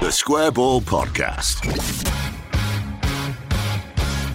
[0.00, 1.58] The Square Ball Podcast.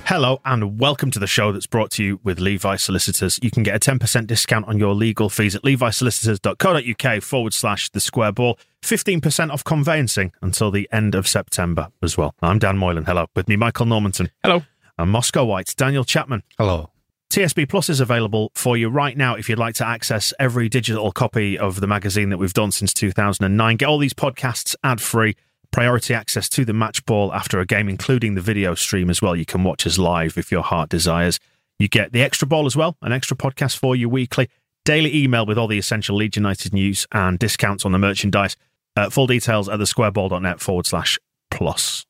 [0.05, 3.39] Hello and welcome to the show that's brought to you with Levi Solicitors.
[3.42, 8.02] You can get a 10% discount on your legal fees at levisolicitors.co.uk forward slash the
[8.02, 8.59] square ball.
[8.81, 12.36] 15% off conveyancing until the end of September as well.
[12.42, 13.05] I'm Dan Moylan.
[13.05, 13.27] Hello.
[13.33, 14.31] With me, Michael Normanton.
[14.44, 14.64] Hello.
[14.98, 16.44] And Moscow White, Daniel Chapman.
[16.58, 16.89] Hello.
[17.30, 21.11] TSB Plus is available for you right now if you'd like to access every digital
[21.11, 23.77] copy of the magazine that we've done since 2009.
[23.77, 25.36] Get all these podcasts ad free,
[25.74, 29.36] priority access to the match ball after a game, including the video stream as well.
[29.36, 31.40] You can watch us live if your heart desires.
[31.80, 34.50] You get the extra ball as well, an extra podcast for you weekly,
[34.86, 38.56] daily email with all the essential Leeds United news and discounts on the merchandise.
[38.96, 41.18] Uh, full details at thesquareball.net forward slash
[41.50, 42.06] plus.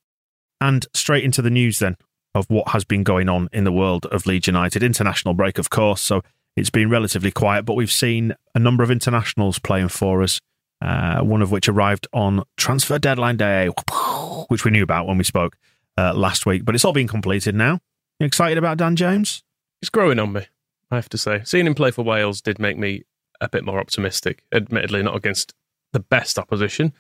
[0.60, 1.96] And straight into the news then
[2.36, 4.84] of what has been going on in the world of Leeds United.
[4.84, 6.22] International break, of course, so
[6.58, 10.42] it's been relatively quiet, but we've seen a number of internationals playing for us,
[10.84, 13.70] uh, one of which arrived on transfer deadline day,
[14.50, 15.58] which we knew about when we spoke
[15.98, 17.80] uh, last week, but it's all been completed now.
[18.20, 19.44] You excited about Dan James?
[19.82, 20.46] It's growing on me,
[20.92, 21.42] I have to say.
[21.46, 23.04] Seeing him play for Wales did make me
[23.40, 25.54] a bit more optimistic, admittedly, not against
[25.94, 26.92] the best opposition.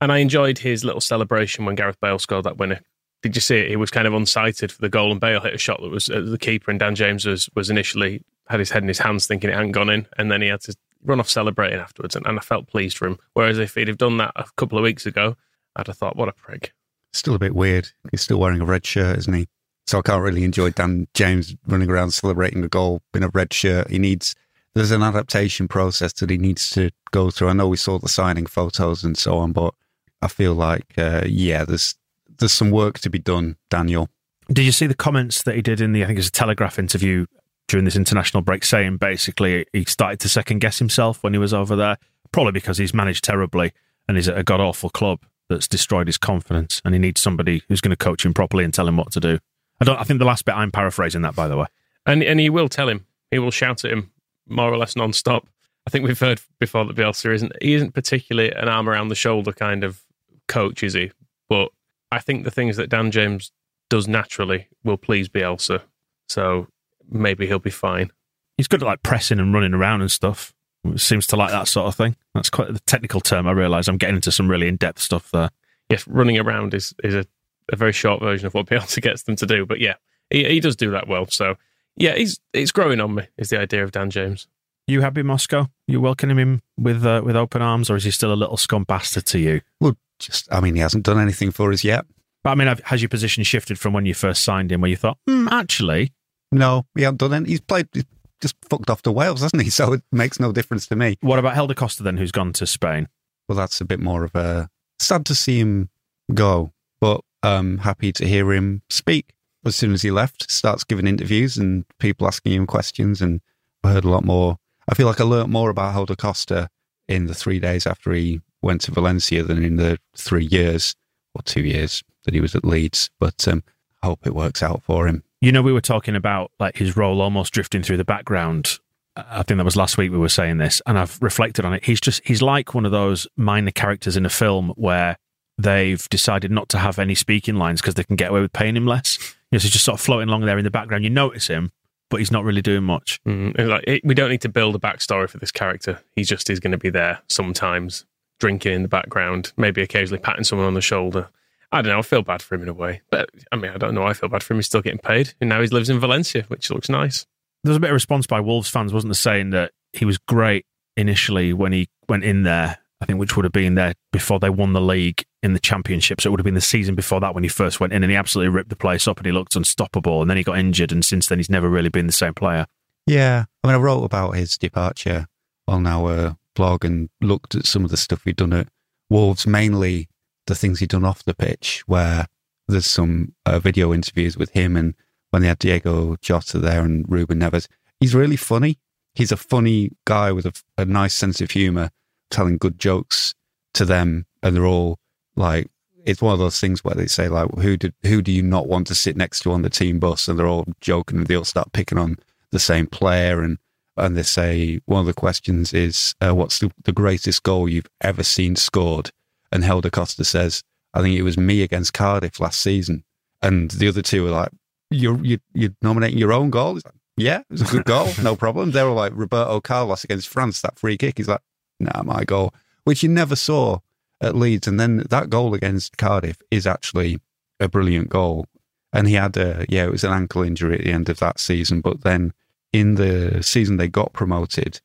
[0.00, 2.80] And I enjoyed his little celebration when Gareth Bale scored that winner.
[3.22, 3.68] Did you see it?
[3.68, 6.10] He was kind of unsighted for the goal, and Bale hit a shot that was
[6.10, 9.28] uh, the keeper, and Dan James was, was initially had his head in his hands,
[9.28, 10.74] thinking it hadn't gone in, and then he had to
[11.04, 13.18] run off celebrating afterwards, and, and I felt pleased for him.
[13.34, 15.36] Whereas if he'd have done that a couple of weeks ago,
[15.76, 16.72] I'd have thought, what a prick.
[17.12, 17.88] Still a bit weird.
[18.10, 19.48] He's still wearing a red shirt, isn't he?
[19.86, 23.52] So I can't really enjoy Dan James running around celebrating a goal in a red
[23.52, 23.90] shirt.
[23.90, 24.34] He needs
[24.74, 27.48] there's an adaptation process that he needs to go through.
[27.48, 29.74] I know we saw the signing photos and so on, but
[30.22, 31.94] I feel like uh, yeah, there's
[32.38, 34.08] there's some work to be done, Daniel.
[34.48, 36.32] Did you see the comments that he did in the, I think it was a
[36.32, 37.26] Telegraph interview
[37.72, 41.54] during this international break, saying basically he started to second guess himself when he was
[41.54, 41.96] over there,
[42.30, 43.72] probably because he's managed terribly
[44.06, 47.62] and he's at a god awful club that's destroyed his confidence, and he needs somebody
[47.68, 49.38] who's going to coach him properly and tell him what to do.
[49.80, 49.98] I don't.
[49.98, 51.64] I think the last bit I'm paraphrasing that, by the way.
[52.04, 53.06] And and he will tell him.
[53.30, 54.12] He will shout at him
[54.46, 55.48] more or less non-stop.
[55.86, 59.14] I think we've heard before that Bielsa isn't he isn't particularly an arm around the
[59.14, 60.02] shoulder kind of
[60.46, 61.10] coach, is he?
[61.48, 61.70] But
[62.10, 63.50] I think the things that Dan James
[63.88, 65.80] does naturally will please Bielsa.
[66.28, 66.66] So
[67.10, 68.10] maybe he'll be fine.
[68.56, 70.52] He's good at like pressing and running around and stuff.
[70.96, 72.16] Seems to like that sort of thing.
[72.34, 73.46] That's quite the technical term.
[73.46, 75.50] I realise I'm getting into some really in-depth stuff there.
[75.88, 77.24] Yes, running around is is a,
[77.72, 79.64] a very short version of what Bielsa gets them to do.
[79.64, 79.94] But yeah,
[80.30, 81.26] he, he does do that well.
[81.26, 81.56] So
[81.96, 83.28] yeah, he's it's growing on me.
[83.38, 84.48] Is the idea of Dan James?
[84.88, 85.68] You happy, Moscow?
[85.86, 88.82] You welcoming him with uh, with open arms, or is he still a little scum
[88.84, 89.60] bastard to you?
[89.80, 92.04] Well, just I mean, he hasn't done anything for us yet.
[92.42, 94.90] But I mean, have- has your position shifted from when you first signed him, where
[94.90, 96.12] you thought, hmm, actually,
[96.52, 97.48] No, he hasn't done any.
[97.48, 97.88] He's played.
[97.92, 98.04] He's
[98.40, 99.70] just fucked off to Wales, hasn't he?
[99.70, 101.16] So it makes no difference to me.
[101.22, 103.08] what about Helder Costa then, who's gone to Spain?
[103.48, 104.68] Well, that's a bit more of a
[104.98, 105.88] sad to see him
[106.34, 109.32] go, but um, happy to hear him speak.
[109.64, 113.40] As soon as he left, starts giving interviews and people asking him questions, and
[113.84, 114.58] I heard a lot more.
[114.88, 116.68] I feel like I learnt more about Helder Costa
[117.08, 120.94] in the three days after he went to Valencia than in the three years
[121.34, 123.10] or two years that he was at Leeds.
[123.20, 123.62] But um,
[124.02, 125.22] I hope it works out for him.
[125.42, 128.78] You know, we were talking about like his role almost drifting through the background.
[129.16, 131.84] I think that was last week we were saying this, and I've reflected on it.
[131.84, 135.18] He's just he's like one of those minor characters in a film where
[135.58, 138.76] they've decided not to have any speaking lines because they can get away with paying
[138.76, 139.18] him less.
[139.50, 141.02] You know, so he's just sort of floating along there in the background.
[141.02, 141.72] You notice him,
[142.08, 143.20] but he's not really doing much.
[143.26, 146.00] Mm, like it, we don't need to build a backstory for this character.
[146.14, 148.06] He just is going to be there sometimes,
[148.38, 151.30] drinking in the background, maybe occasionally patting someone on the shoulder.
[151.72, 151.98] I don't know.
[151.98, 154.04] I feel bad for him in a way, but I mean, I don't know.
[154.04, 154.58] I feel bad for him.
[154.58, 157.26] He's still getting paid, and now he lives in Valencia, which looks nice.
[157.64, 160.18] There was a bit of response by Wolves fans, wasn't there, saying that he was
[160.18, 160.66] great
[160.96, 164.48] initially when he went in there I think, which would have been there before they
[164.48, 166.20] won the league in the championship.
[166.20, 168.12] So it would have been the season before that when he first went in, and
[168.12, 170.20] he absolutely ripped the place up, and he looked unstoppable.
[170.20, 172.66] And then he got injured, and since then he's never really been the same player.
[173.04, 175.26] Yeah, I mean, I wrote about his departure
[175.66, 178.68] on our blog and looked at some of the stuff he'd done at
[179.10, 180.08] Wolves, mainly
[180.46, 182.26] the things he'd done off the pitch, where
[182.68, 184.94] there's some uh, video interviews with him and
[185.30, 187.68] when they had Diogo Jota there and Ruben Neves.
[188.00, 188.78] He's really funny.
[189.14, 191.90] He's a funny guy with a, a nice sense of humor,
[192.30, 193.34] telling good jokes
[193.74, 194.98] to them, and they're all
[195.36, 195.70] like,
[196.04, 198.66] it's one of those things where they say like, who did who do you not
[198.66, 200.28] want to sit next to on the team bus?
[200.28, 202.16] And they're all joking and they all start picking on
[202.50, 203.58] the same player and
[203.96, 207.90] and they say one of the questions is uh, what's the, the greatest goal you've
[208.00, 209.10] ever seen scored?
[209.52, 210.62] And Helder Costa says,
[210.94, 213.04] I think it was me against Cardiff last season.
[213.40, 214.50] And the other two were like,
[214.90, 216.74] you're you, you're nominating your own goal.
[216.74, 218.70] He's like, yeah, it was a good goal, no problem.
[218.70, 221.18] They were like Roberto Carlos against France, that free kick.
[221.18, 221.42] He's like,
[221.78, 222.54] nah, my goal,
[222.84, 223.78] which you never saw
[224.20, 224.66] at Leeds.
[224.66, 227.20] And then that goal against Cardiff is actually
[227.60, 228.46] a brilliant goal.
[228.92, 231.40] And he had a yeah, it was an ankle injury at the end of that
[231.40, 232.32] season, but then
[232.72, 234.80] in the season they got promoted,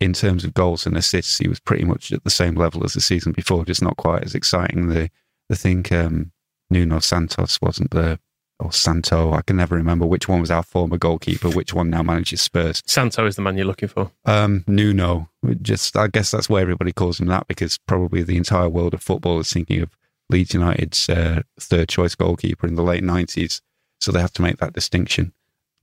[0.00, 2.94] in terms of goals and assists, he was pretty much at the same level as
[2.94, 4.88] the season before, just not quite as exciting.
[4.88, 5.10] The
[5.50, 6.32] I think um,
[6.70, 8.18] Nuno Santos wasn't the
[8.60, 9.32] or Santo.
[9.32, 12.82] I can never remember which one was our former goalkeeper, which one now manages Spurs.
[12.86, 14.10] Santo is the man you're looking for.
[14.24, 15.30] Um, Nuno,
[15.62, 19.02] just I guess that's why everybody calls him that because probably the entire world of
[19.02, 19.96] football is thinking of
[20.30, 23.62] Leeds United's uh, third choice goalkeeper in the late nineties,
[24.00, 25.32] so they have to make that distinction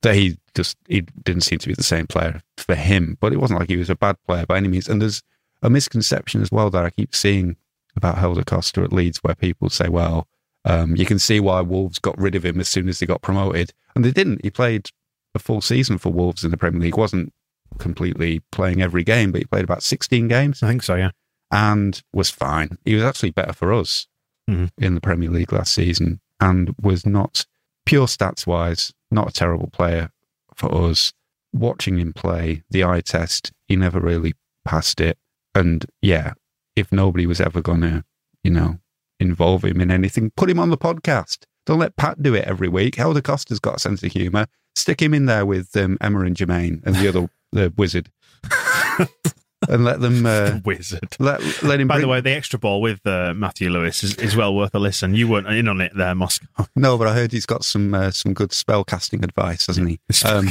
[0.02, 3.18] that he just he didn't seem to be the same player for him.
[3.20, 4.88] But it wasn't like he was a bad player by any means.
[4.88, 5.22] And there's
[5.62, 7.58] a misconception as well that I keep seeing
[7.96, 10.28] about Helder Costa at Leeds, where people say, "Well,
[10.64, 13.22] um, you can see why Wolves got rid of him as soon as they got
[13.22, 14.44] promoted," and they didn't.
[14.44, 14.90] He played
[15.34, 16.98] a full season for Wolves in the Premier League.
[16.98, 17.34] wasn't
[17.78, 20.64] completely playing every game, but he played about 16 games.
[20.64, 21.12] I think so, yeah,
[21.52, 22.78] and was fine.
[22.86, 24.08] He was actually better for us
[24.50, 24.68] mm-hmm.
[24.78, 27.46] in the Premier League last season, and was not
[27.86, 30.12] pure stats wise not a terrible player
[30.54, 31.14] for us.
[31.54, 34.34] Watching him play the eye test, he never really
[34.66, 35.18] passed it.
[35.56, 36.34] And yeah,
[36.76, 38.04] if nobody was ever going to,
[38.44, 38.80] you know,
[39.22, 41.46] involve him in anything, put him on the podcast.
[41.66, 42.96] Don't let Pat do it every week.
[42.96, 44.48] Helder Costa's got a sense of humour.
[44.76, 48.12] Stick him in there with um, Emma and Jermaine and the other the wizard.
[49.70, 51.16] and let them uh, wizard.
[51.20, 51.88] Let, let him.
[51.88, 52.02] By bring...
[52.02, 55.16] the way, the extra ball with uh, Matthew Lewis is, is, well worth a listen.
[55.16, 56.48] You weren't in on it there, Moscow.
[56.76, 60.00] No, but I heard he's got some uh, some good spell casting advice, hasn't he?
[60.26, 60.50] Um,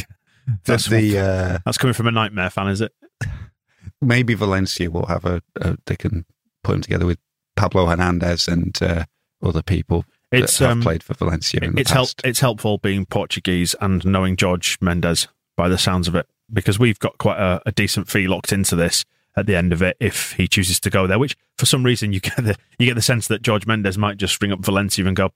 [0.65, 2.93] that's the uh, that's coming from a nightmare fan, is it?
[4.01, 6.25] Maybe Valencia will have a, a they can
[6.63, 7.19] put him together with
[7.57, 9.05] Pablo Hernandez and uh,
[9.43, 10.05] other people.
[10.33, 11.61] It's um, played for Valencia.
[11.63, 16.27] it's help, It's helpful being Portuguese and knowing George Mendes by the sounds of it
[16.53, 19.05] because we've got quite a, a, decent fee locked into this
[19.37, 21.19] at the end of it if he chooses to go there.
[21.19, 24.17] Which for some reason you get the you get the sense that George Mendes might
[24.17, 25.31] just ring up Valencia and go,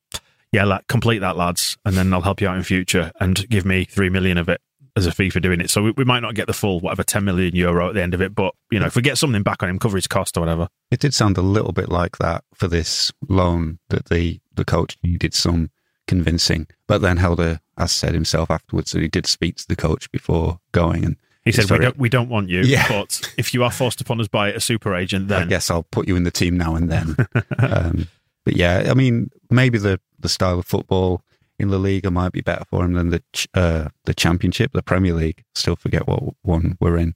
[0.53, 3.65] "Yeah, like, complete that, lads, and then I'll help you out in future and give
[3.65, 4.61] me three million of it."
[4.97, 7.05] As a fee for doing it, so we, we might not get the full whatever
[7.05, 9.45] ten million euro at the end of it, but you know if we get something
[9.45, 10.67] back on him, cover his cost or whatever.
[10.91, 14.99] It did sound a little bit like that for this loan that the the coach
[15.05, 15.71] needed some
[16.09, 16.67] convincing.
[16.89, 20.61] But then Helder has said himself afterwards that he did speak to the coach before
[20.73, 22.87] going and he said, we, don't, "We don't want you, yeah.
[22.89, 25.85] but if you are forced upon us by a super agent, then I guess I'll
[25.85, 27.17] put you in the team now and then."
[27.59, 28.09] um,
[28.45, 31.23] but yeah, I mean, maybe the the style of football
[31.59, 33.23] in La Liga might be better for him than the
[33.55, 35.43] uh, the Championship, the Premier League.
[35.55, 37.15] Still forget what one we're in,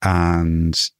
[0.00, 0.90] and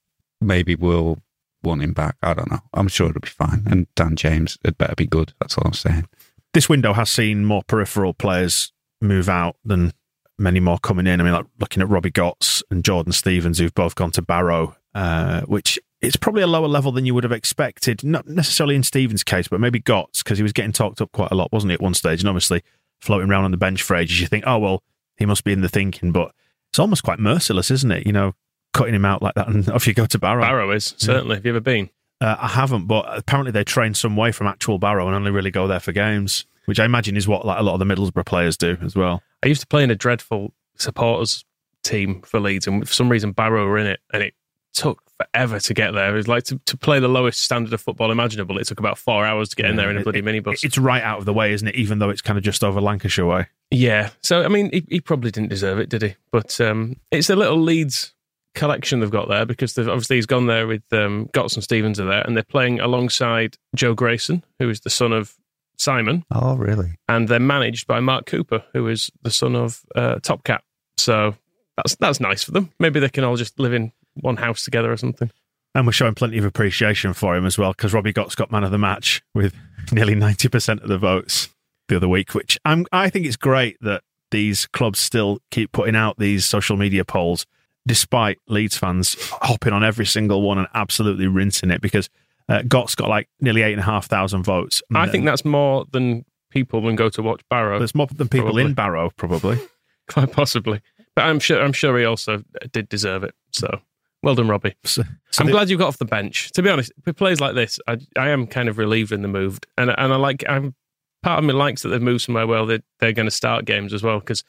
[0.42, 1.20] maybe we'll
[1.62, 2.16] want him back.
[2.22, 2.60] I don't know.
[2.74, 3.62] I'm sure it'll be fine.
[3.64, 5.32] And Dan James, it better be good.
[5.40, 6.06] That's all I'm saying
[6.54, 9.92] this window has seen more peripheral players move out than
[10.38, 11.20] many more coming in.
[11.20, 14.76] I mean, like looking at Robbie Gotts and Jordan Stevens, who've both gone to Barrow,
[14.94, 18.04] uh, which it's probably a lower level than you would have expected.
[18.04, 21.30] Not necessarily in Stevens' case, but maybe Gotts because he was getting talked up quite
[21.30, 22.20] a lot, wasn't he, at one stage?
[22.20, 22.62] And obviously
[23.00, 24.82] floating around on the bench for ages, you think, oh well,
[25.16, 26.32] he must be in the thinking, but
[26.70, 28.06] it's almost quite merciless, isn't it?
[28.06, 28.34] You know,
[28.72, 30.42] cutting him out like that, and off you go to Barrow.
[30.42, 31.34] Barrow is certainly.
[31.34, 31.36] Yeah.
[31.36, 31.90] Have you ever been?
[32.20, 35.50] Uh, I haven't, but apparently they train some way from actual Barrow and only really
[35.50, 38.26] go there for games, which I imagine is what like a lot of the Middlesbrough
[38.26, 39.22] players do as well.
[39.42, 41.44] I used to play in a dreadful supporters
[41.82, 44.34] team for Leeds, and for some reason Barrow were in it, and it
[44.72, 46.12] took forever to get there.
[46.12, 48.58] It was like to, to play the lowest standard of football imaginable.
[48.58, 50.64] It took about four hours to get yeah, in there in a bloody it, minibus.
[50.64, 51.76] It's right out of the way, isn't it?
[51.76, 53.46] Even though it's kind of just over Lancashire way.
[53.70, 54.10] Yeah.
[54.22, 56.16] So I mean, he, he probably didn't deserve it, did he?
[56.32, 58.12] But um, it's a little Leeds
[58.54, 62.06] collection they've got there because obviously he's gone there with um, Gotts and Stevens are
[62.06, 65.34] there, and they're playing alongside Joe Grayson, who is the son of
[65.76, 66.24] Simon.
[66.30, 66.96] Oh, really?
[67.08, 70.62] And they're managed by Mark Cooper, who is the son of uh, Top Cat.
[70.96, 71.34] So
[71.76, 72.70] that's that's nice for them.
[72.78, 75.30] Maybe they can all just live in one house together or something.
[75.74, 78.62] And we're showing plenty of appreciation for him as well because Robbie Gott's got man
[78.62, 79.54] of the match with
[79.90, 81.48] nearly 90% of the votes
[81.88, 85.96] the other week, which I'm, I think it's great that these clubs still keep putting
[85.96, 87.44] out these social media polls
[87.86, 92.08] despite Leeds fans hopping on every single one and absolutely rinsing it because
[92.48, 94.82] uh, Gott's got like nearly 8,500 votes.
[94.94, 97.78] I think that's more than people when go to watch Barrow.
[97.78, 98.64] There's more than people Probably.
[98.64, 99.58] in Barrow, probably.
[100.08, 100.80] Quite possibly.
[101.16, 103.34] But I'm sure I'm sure he also did deserve it.
[103.52, 103.80] So
[104.22, 104.74] well done, Robbie.
[104.84, 106.50] So, so I'm the- glad you got off the bench.
[106.52, 109.28] To be honest, with plays like this, I, I am kind of relieved in the
[109.28, 110.44] move, and and I like.
[110.48, 110.74] I'm
[111.22, 113.94] part of me likes that they've moved somewhere where they they're going to start games
[113.94, 114.44] as well because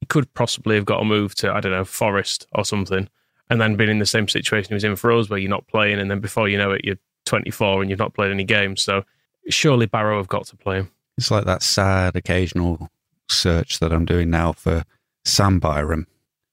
[0.00, 3.08] he could possibly have got a move to I don't know Forest or something,
[3.50, 5.68] and then been in the same situation he was in for us where you're not
[5.68, 8.82] playing, and then before you know it, you're 24 and you've not played any games.
[8.82, 9.04] So
[9.50, 10.90] surely Barrow have got to play him.
[11.18, 12.90] It's like that sad occasional
[13.28, 14.84] search that I'm doing now for
[15.24, 16.06] Sam Byram.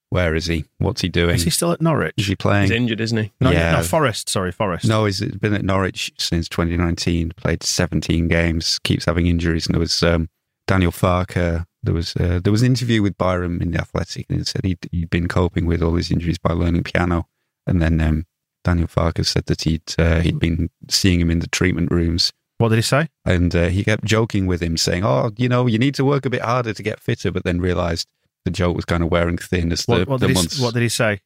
[0.10, 0.65] Where is he?
[0.77, 1.36] What's he doing?
[1.36, 2.13] Is he still at Norwich?
[2.18, 2.63] Is he playing?
[2.63, 3.32] He's injured, isn't he?
[3.42, 3.72] No, Yeah.
[3.72, 4.30] no, Forest.
[4.30, 4.86] Sorry, Forest.
[4.88, 7.32] No, he's been at Norwich since 2019.
[7.36, 8.77] Played 17 games.
[8.84, 9.65] Keeps having injuries.
[9.65, 10.30] And there was um,
[10.68, 11.65] Daniel Farke.
[11.82, 14.63] There was uh, there was an interview with Byram in the Athletic, and he said
[14.63, 17.27] he'd, he'd been coping with all his injuries by learning piano.
[17.65, 18.25] And then um,
[18.63, 22.70] Daniel Farkas said that he'd uh, he'd been seeing him in the treatment rooms, What
[22.70, 23.10] did he say?
[23.25, 26.25] and uh, he kept joking with him, saying, "Oh, you know, you need to work
[26.25, 28.08] a bit harder to get fitter." But then realised
[28.46, 30.58] the joke was kind of wearing thin as the, What, what, the did, months.
[30.58, 31.22] he, what did he say?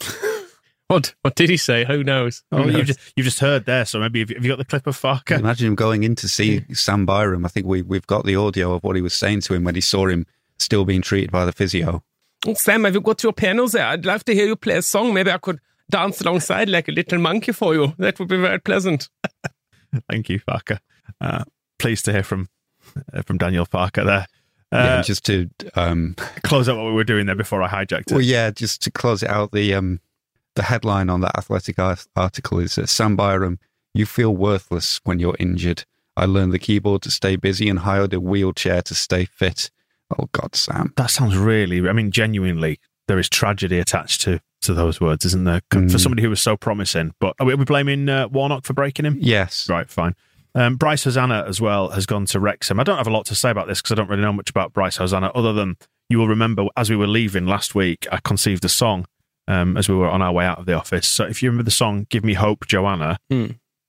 [0.88, 1.86] What what did he say?
[1.86, 2.42] Who knows?
[2.50, 2.74] Who Oh, knows?
[2.76, 4.86] you've just, you've just heard there, so maybe have you, have you got the clip
[4.86, 5.38] of Farke?
[5.38, 7.46] Imagine him going in to see Sam Byram.
[7.46, 9.74] I think we we've got the audio of what he was saying to him when
[9.74, 10.26] he saw him
[10.58, 12.02] still being treated by the physio.
[12.56, 13.86] Sam, have you got your piano there?
[13.86, 15.14] I'd love to hear you play a song.
[15.14, 15.60] Maybe I could
[15.92, 17.94] dance alongside like a little monkey for you.
[17.98, 19.08] That would be very pleasant.
[20.10, 20.78] Thank you, Farke.
[21.20, 21.44] Uh,
[21.78, 22.48] pleased to hear from
[23.12, 24.26] uh, from Daniel Farke there.
[24.72, 28.10] Uh, yeah, just to um, close out what we were doing there before I hijacked
[28.10, 28.12] it.
[28.12, 30.00] well, yeah, just to close it out, the um,
[30.56, 33.58] the headline on that athletic ar- article is uh, Sam Byram.
[33.94, 35.84] You feel worthless when you're injured.
[36.16, 39.70] I learned the keyboard to stay busy and hired a wheelchair to stay fit.
[40.18, 40.94] Oh God, Sam.
[40.96, 41.86] That sounds really.
[41.86, 45.60] I mean, genuinely, there is tragedy attached to to those words, isn't there?
[45.70, 46.00] For Mm.
[46.00, 47.12] somebody who was so promising.
[47.20, 49.16] But are we, are we blaming uh, Warnock for breaking him?
[49.20, 49.68] Yes.
[49.68, 50.14] Right, fine.
[50.54, 52.78] Um, Bryce Hosannah as well has gone to Wrexham.
[52.78, 54.50] I don't have a lot to say about this because I don't really know much
[54.50, 55.76] about Bryce Hosannah, other than
[56.10, 59.06] you will remember as we were leaving last week, I conceived a song
[59.48, 61.06] um, as we were on our way out of the office.
[61.08, 63.46] So if you remember the song "Give Me Hope, Joanna," Hmm.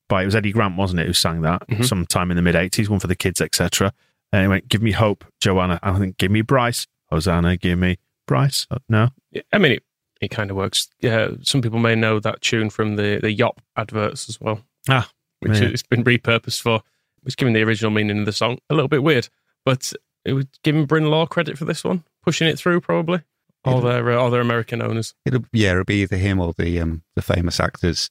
[0.07, 1.85] by it was Eddie Grant, wasn't it, who sang that Mhm.
[1.85, 3.91] sometime in the mid '80s, one for the kids, etc.
[4.31, 7.77] And he went, "Give me hope, Joanna." And I think, "Give me Bryce, Hosannah, give
[7.77, 9.09] me Bryce." Uh, no,
[9.51, 9.83] I mean, it,
[10.23, 10.87] it kind of works.
[10.99, 14.61] Yeah, some people may know that tune from the the Yop adverts as well.
[14.89, 15.67] Ah, which yeah.
[15.67, 16.81] it's been repurposed for,
[17.21, 19.29] which giving the original meaning of the song a little bit weird,
[19.65, 19.93] but
[20.25, 23.21] it would giving Bryn Law credit for this one, pushing it through probably.
[23.65, 25.13] All their uh, all their American owners.
[25.25, 28.09] It'll yeah, it'll be either him or the um the famous actors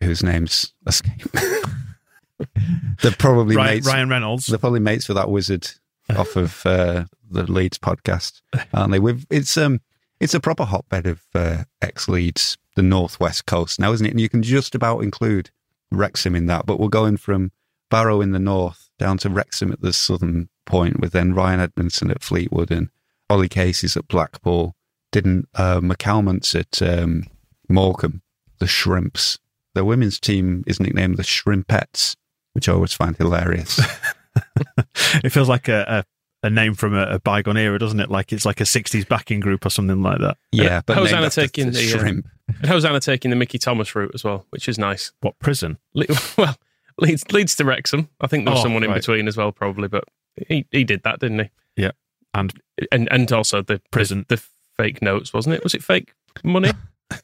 [0.00, 1.28] whose names escape.
[3.02, 3.86] They're probably Ryan, mates.
[3.86, 4.46] Ryan Reynolds.
[4.46, 5.68] They're probably mates with that wizard
[6.16, 8.98] off of uh, the Leeds podcast, aren't they?
[8.98, 9.80] We've, it's um
[10.20, 14.10] it's a proper hotbed of uh, ex Leeds, the northwest coast now, isn't it?
[14.10, 15.50] And you can just about include
[15.90, 16.66] Wrexham in that.
[16.66, 17.52] But we're going from
[17.90, 22.10] Barrow in the north down to Wrexham at the southern point, with then Ryan Edmondson
[22.10, 22.88] at Fleetwood and
[23.28, 24.74] Ollie Casey's at Blackpool.
[25.12, 27.24] Didn't uh, McCalmont's at um,
[27.68, 28.22] Morecambe,
[28.58, 29.38] the Shrimps.
[29.74, 32.16] The women's team is nicknamed the Shrimpettes,
[32.54, 33.78] which I always find hilarious.
[35.22, 36.04] it feels like a, a,
[36.42, 38.10] a name from a, a bygone era, doesn't it?
[38.10, 40.36] Like it's like a '60s backing group or something like that.
[40.52, 42.28] Yeah, but Hosannah named taking the, uh, shrimp.
[42.60, 45.10] And Hosannah taking the Mickey Thomas route as well, which is nice.
[45.20, 45.78] What prison?
[45.94, 46.06] Le-
[46.38, 46.56] Well,
[46.98, 48.08] leads leads to Wrexham.
[48.20, 48.96] I think there's Oh, someone in right.
[49.00, 50.04] between as well, probably, but
[50.48, 51.50] he, he did that, didn't he?
[51.76, 51.90] Yeah,
[52.34, 52.52] and
[52.92, 54.24] And and also the Prison.
[54.28, 54.42] the, the
[54.76, 55.64] fake notes, wasn't it?
[55.64, 56.14] Was it fake
[56.44, 56.70] money?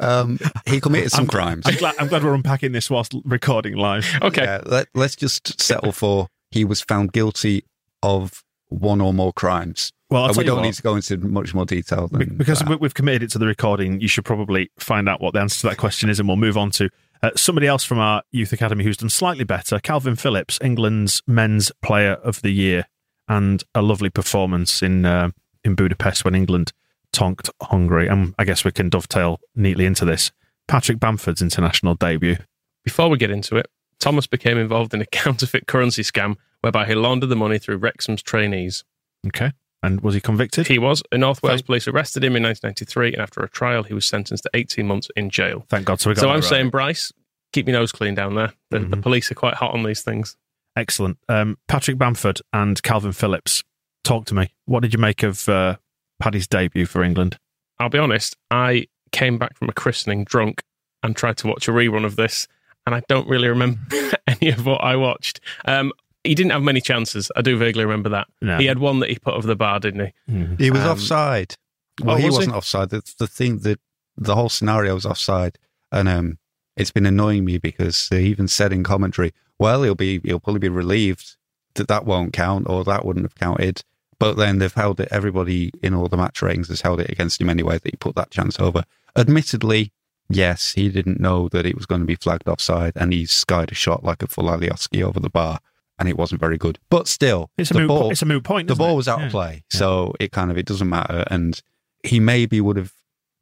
[0.00, 1.62] Um, he committed some I'm- crimes.
[1.66, 4.06] I'm glad, I'm glad we're unpacking this whilst recording live.
[4.22, 4.42] Okay.
[4.42, 7.64] Yeah, let, let's just settle for he was found guilty
[8.04, 9.92] of one or more crimes.
[10.10, 10.62] Well, And we don't what.
[10.62, 12.68] need to go into much more detail than because that.
[12.68, 15.60] we- we've committed it to the recording, you should probably find out what the answer
[15.62, 16.88] to that question is, and we'll move on to
[17.22, 19.78] uh, somebody else from our youth academy who's done slightly better.
[19.78, 22.84] Kalvin Phillips, England's men's player of the year,
[23.28, 25.30] and a lovely performance in uh,
[25.64, 26.72] in Budapest when England
[27.12, 28.06] tonked Hungary.
[28.08, 30.30] And I guess we can dovetail neatly into this.
[30.68, 32.36] Patrick Bamford's international debut.
[32.84, 33.66] Before we get into it,
[33.98, 38.22] Thomas became involved in a counterfeit currency scam whereby he laundered the money through Wrexham's
[38.22, 38.84] trainees.
[39.26, 39.52] Okay,
[39.82, 40.66] and was he convicted?
[40.66, 41.02] He was.
[41.12, 44.06] The North Wales Thank- police arrested him in 1993, and after a trial, he was
[44.06, 45.66] sentenced to 18 months in jail.
[45.68, 46.00] Thank God.
[46.00, 46.44] So, we got So I'm right.
[46.44, 47.12] saying, Bryce,
[47.52, 48.52] keep your nose clean down there.
[48.70, 49.02] The, the Mhm.
[49.02, 50.36] police are quite hot on these things.
[50.76, 51.18] Excellent.
[51.28, 53.62] Um, Patrick Bamford and Kalvin Phillips.
[54.02, 54.52] Talk to me.
[54.64, 55.76] What did you make of uh,
[56.20, 57.38] Paddy's debut for England?
[57.78, 60.62] I'll be honest, I came back from a christening drunk
[61.02, 62.48] and tried to watch a rerun of this,
[62.86, 63.78] and I don't really remember
[64.26, 65.40] any of what I watched.
[65.64, 65.92] Um,
[66.24, 67.30] he didn't have many chances.
[67.36, 68.26] I do vaguely remember that.
[68.40, 68.58] No.
[68.58, 70.46] He had one that he put over the bar, didn't he?
[70.58, 71.56] He was Um, offside.
[72.02, 72.90] Well, oh, he was wasn't offside.
[72.90, 73.78] The, the thing that
[74.16, 75.58] the whole scenario was offside,
[75.92, 76.38] and um,
[76.76, 80.60] it's been annoying me because they even said in commentary, "Well, he'll be he'll probably
[80.60, 81.36] be relieved
[81.74, 83.84] that that won't count or that wouldn't have counted."
[84.18, 85.08] But then they've held it.
[85.10, 88.14] Everybody in all the match ratings has held it against him anyway that he put
[88.16, 88.84] that chance over.
[89.16, 89.92] Admittedly,
[90.28, 93.70] yes, he didn't know that it was going to be flagged offside, and he skied
[93.70, 95.60] a shot like a full Alioski over the bar,
[95.98, 96.78] and it wasn't very good.
[96.90, 97.88] But still, It's a moot.
[97.88, 98.68] ball, it's a moot point.
[98.68, 98.96] the ball it?
[98.96, 99.26] was out Yeah.
[99.26, 101.24] of play, so it kind of it doesn't matter.
[101.30, 101.60] And
[102.02, 102.92] he maybe would have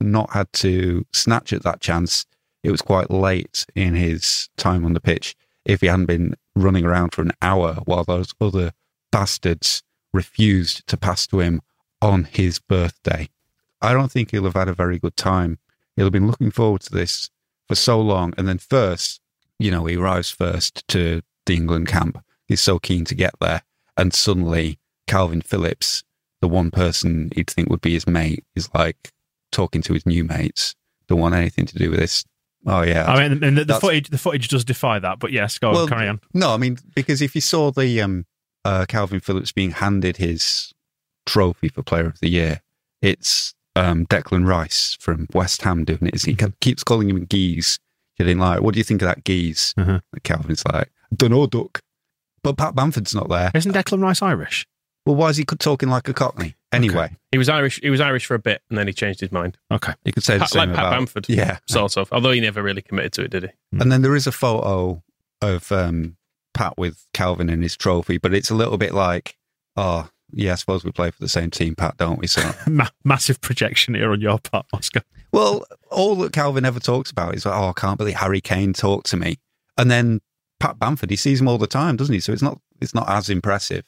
[0.01, 2.27] not had to snatch at that chance.
[2.63, 5.35] It was quite late in his time on the pitch.
[5.65, 8.73] If he hadn't been running around for an hour while those other
[9.11, 9.83] bastards
[10.13, 11.61] refused to pass to him
[12.01, 13.29] on his birthday,
[13.81, 15.59] I don't think he'll have had a very good time.
[15.97, 17.31] He'll have been looking forward to this
[17.69, 19.21] for so long, and then first,
[19.59, 22.23] you know, he arrives first to the England camp.
[22.53, 23.63] He's so keen to get there,
[23.97, 24.79] and suddenly
[25.09, 26.03] Kalvin Phillips,
[26.43, 29.11] the one person he'd think would be his mate, is like
[29.51, 30.75] talking to his new mates.
[31.09, 32.25] Don't want anything to do with this.
[32.67, 35.59] Oh yeah, I mean, and the, the footage the footage does defy that, but yes,
[35.59, 36.21] go Well, on, carry on.
[36.35, 38.27] No, I mean because if you saw the um,
[38.65, 40.73] uh, Kalvin Phillips being handed his
[41.27, 42.61] trophy for Player of the Year,
[43.01, 46.23] it's um, Declan Rice from West Ham doing it.
[46.23, 47.79] He kept- keeps calling him Geese.
[48.19, 49.73] Getting like, what do you think of that Geese?
[49.79, 50.01] Uh-huh.
[50.21, 51.81] Kalvin's like, don't know, Duck.
[52.43, 53.51] But Pat Bamford's not there.
[53.55, 54.67] Isn't Declan Rice Irish?
[55.07, 56.55] Well, why is he talking like a Cockney?
[56.73, 57.81] Anyway, He was Irish.
[57.83, 59.59] He was Irish for a bit, and then he changed his mind.
[59.71, 59.93] Okay.
[60.05, 62.11] you could say the Pat, same like Pat about Bamford, Yeah, sort of.
[62.13, 63.79] Although he never really committed to it, did he?
[63.81, 65.03] And then there is a photo
[65.43, 66.17] of um,
[66.55, 69.37] Pat with Kalvin and his trophy, but it's a little bit like,
[69.77, 72.27] oh, yeah, I suppose we play for the same team, Pat, don't we?
[72.27, 75.03] So, Ma- massive projection here on your part, Oscar.
[75.33, 78.73] well, all that Kalvin ever talks about is, like, oh, I can't believe Harry Kane
[78.73, 79.39] talked to me.
[79.77, 80.21] And then
[80.63, 82.21] Pat Bamford, he sees him all the time, doesn't he?
[82.21, 83.85] So it's not it's not as impressive.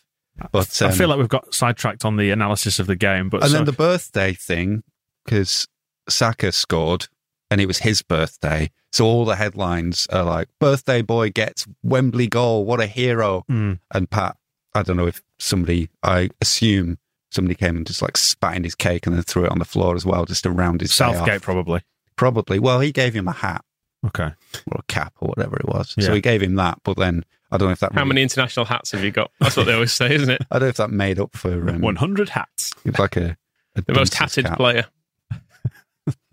[0.50, 3.42] But I um, feel like we've got sidetracked on the analysis of the game, but
[3.42, 4.82] and so- then the birthday thing,
[5.24, 5.68] because
[6.08, 7.06] Saka scored
[7.50, 8.70] and it was his birthday.
[8.92, 12.64] So all the headlines are like, birthday boy gets Wembley goal.
[12.64, 13.44] What a hero.
[13.48, 13.78] Mm.
[13.92, 14.36] And Pat,
[14.74, 16.98] I don't know if somebody, I assume
[17.30, 19.64] somebody came and just like spat in his cake and then threw it on the
[19.64, 21.82] floor as well, just to round his Southgate probably.
[22.16, 22.58] Probably.
[22.58, 23.64] Well, he gave him a hat
[24.06, 24.30] Okay.
[24.70, 25.94] or a cap or whatever it was.
[25.96, 26.06] Yeah.
[26.06, 26.78] So he gave him that.
[26.84, 29.30] But then I don't know if that How really- many international hats have you got?
[29.40, 30.42] That's what they always say, isn't it?
[30.50, 32.72] I don't know if that made up for um, 100 hats.
[32.84, 33.36] It was like a,
[33.76, 34.56] a The most hatted cap.
[34.56, 34.84] player.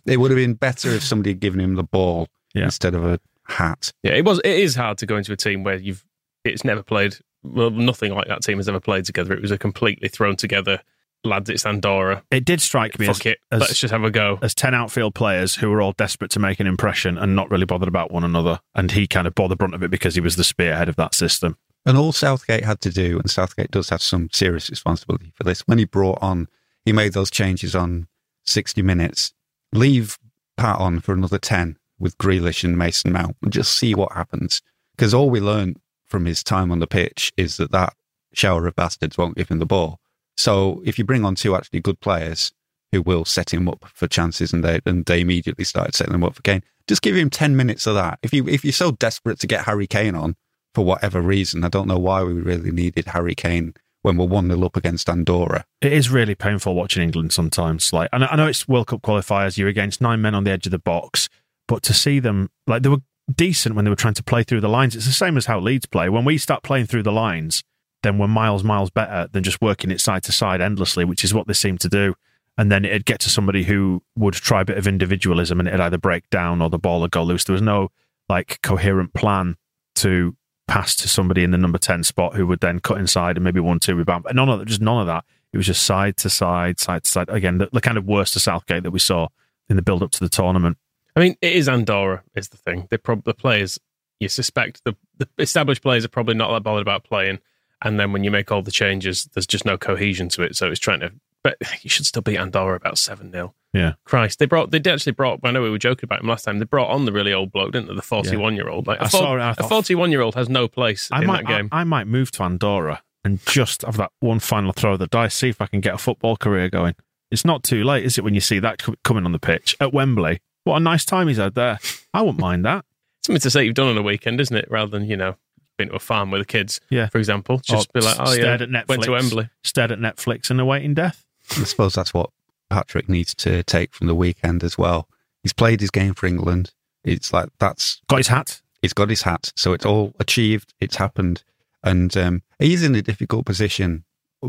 [0.07, 2.65] It would have been better if somebody had given him the ball Yeah.
[2.65, 3.93] instead of a hat.
[4.03, 4.39] Yeah, it was.
[4.39, 6.03] It is hard to go into a team where you've.
[6.43, 7.15] It's never played.
[7.43, 9.33] Well, nothing like that team has ever played together.
[9.33, 10.81] It was a completely thrown together.
[11.23, 12.23] Lads, it's Andorra.
[12.31, 13.37] It did strike me Fuck as, it.
[13.51, 14.39] as, Let's just have a go.
[14.41, 17.65] as 10 outfield players who were all desperate to make an impression and not really
[17.65, 18.59] bothered about one another.
[18.73, 20.95] And he kind of bore the brunt of it because he was the spearhead of
[20.95, 21.57] that system.
[21.85, 25.61] And all Southgate had to do, and Southgate does have some serious responsibility for this,
[25.61, 26.47] when he brought on,
[26.85, 28.07] he made those changes on
[28.45, 29.33] 60 minutes,
[29.73, 30.17] leave
[30.57, 34.61] Pat on for another 10 with Grealish and Mason Mount and just see what happens.
[34.95, 37.93] Because all we learned from his time on the pitch is that that
[38.33, 39.99] shower of bastards won't give him the ball.
[40.37, 42.51] So if you bring on two actually good players
[42.91, 46.23] who will set him up for chances and they, and they immediately started setting them
[46.23, 48.19] up for Kane, just give him 10 minutes of that.
[48.21, 50.35] If, you, if you're so desperate to get Harry Kane on,
[50.73, 51.63] for whatever reason.
[51.63, 55.09] I don't know why we really needed Harry Kane when we're 1 0 up against
[55.09, 55.65] Andorra.
[55.81, 57.93] It is really painful watching England sometimes.
[57.93, 60.71] Like, I know it's World Cup qualifiers, you're against nine men on the edge of
[60.71, 61.29] the box,
[61.67, 63.01] but to see them, like, they were
[63.33, 64.95] decent when they were trying to play through the lines.
[64.95, 66.09] It's the same as how Leeds play.
[66.09, 67.63] When we start playing through the lines,
[68.03, 71.33] then we're miles, miles better than just working it side to side endlessly, which is
[71.33, 72.15] what they seem to do.
[72.57, 75.79] And then it'd get to somebody who would try a bit of individualism and it'd
[75.79, 77.43] either break down or the ball would go loose.
[77.43, 77.89] There was no
[78.29, 79.55] like coherent plan
[79.95, 80.35] to
[80.67, 83.59] pass to somebody in the number 10 spot who would then cut inside and maybe
[83.59, 84.23] one, two rebound.
[84.23, 85.25] But none of that, just none of that.
[85.53, 87.29] It was just side to side, side to side.
[87.29, 89.27] Again, the, the kind of worst of Southgate that we saw
[89.69, 90.77] in the build up to the tournament.
[91.15, 92.87] I mean, it is Andorra is the thing.
[92.89, 93.79] They prob- the players
[94.21, 97.39] you suspect the, the established players are probably not that bothered about playing,
[97.81, 100.55] and then when you make all the changes, there's just no cohesion to it.
[100.55, 101.11] So it's trying to.
[101.43, 103.93] But you should still beat Andorra about seven 0 Yeah.
[104.05, 104.71] Christ, they brought.
[104.71, 105.39] They actually brought.
[105.43, 106.59] I know we were joking about him last time.
[106.59, 107.95] They brought on the really old bloke, didn't they?
[107.95, 108.87] The forty-one year old.
[108.87, 111.47] Like I a saw I a thought- forty-one-year-old has no place I in might, that
[111.47, 111.69] game.
[111.71, 115.07] I, I might move to Andorra and just have that one final throw of the
[115.07, 116.95] dice, see if I can get a football career going.
[117.29, 119.93] It's not too late, is it, when you see that coming on the pitch at
[119.93, 120.41] Wembley?
[120.63, 121.79] What a nice time he's had there.
[122.13, 122.83] I wouldn't mind that.
[123.23, 124.65] Something to say you've done on a weekend, isn't it?
[124.69, 125.35] Rather than you know
[125.77, 127.07] been to a farm with the kids, Yeah.
[127.07, 127.59] for example.
[127.63, 129.49] Just Or be like, oh yeah, stared at Netflix, went to Wembley.
[129.63, 131.25] Stared at Netflix and awaiting death.
[131.51, 132.29] I suppose that's what
[132.69, 135.07] Patrick needs to take from the weekend as well.
[135.43, 136.71] He's played his game for England.
[137.03, 138.61] It's like that's Got his hat.
[138.81, 139.51] he's got his hat.
[139.55, 140.73] So it's all achieved.
[140.79, 141.43] It's happened.
[141.83, 144.03] And um, he's in a difficult position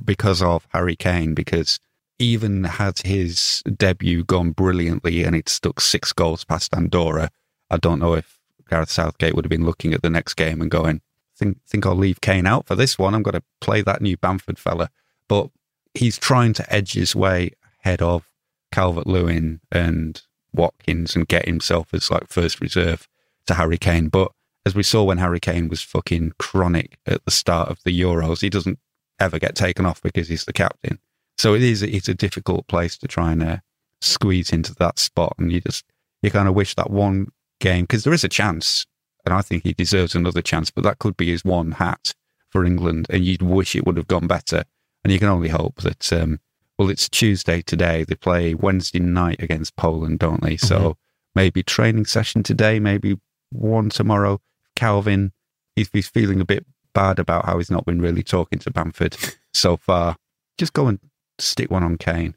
[0.04, 1.80] because of Harry Kane, because
[2.18, 7.30] even had his debut gone brilliantly and it stuck six goals past Andorra,
[7.70, 10.70] I don't know if Gareth Southgate would have been looking at the next game and
[10.70, 11.00] going,
[11.42, 13.14] think, think I'll leave Kane out for this one.
[13.14, 14.90] I'm going to play that new Bamford fella.
[15.28, 15.50] But
[15.94, 17.52] he's trying to edge his way
[17.85, 18.31] ahead of
[18.70, 20.22] Calvert Lewin and
[20.55, 23.09] Watkins and get himself as like first reserve
[23.46, 24.09] to Harry Kane.
[24.09, 24.31] But
[24.64, 28.40] as we saw when Harry Kane was fucking chronic at the start of the Euros,
[28.40, 28.78] he doesn't
[29.18, 30.98] ever get taken off because he's the captain.
[31.38, 33.57] So it is it's a difficult place to try and uh,
[34.00, 35.85] squeeze into that spot, and you just
[36.22, 38.87] you kind of wish that one game because there is a chance,
[39.24, 42.12] and I think he deserves another chance, but that could be his one hat
[42.50, 44.64] for England, and you'd wish it would have gone better.
[45.04, 46.12] And you can only hope that.
[46.12, 46.38] Um,
[46.78, 48.04] well, it's Tuesday today.
[48.04, 50.56] They play Wednesday night against Poland, don't they?
[50.56, 50.96] So Mhm.
[51.35, 53.18] maybe training session today, maybe
[53.50, 54.40] one tomorrow.
[54.76, 55.32] Kalvin,
[55.76, 59.16] if he's feeling a bit bad about how he's not been really talking to Bamford
[59.54, 60.16] so far,
[60.58, 60.98] just go and
[61.38, 62.35] stick one on Kane.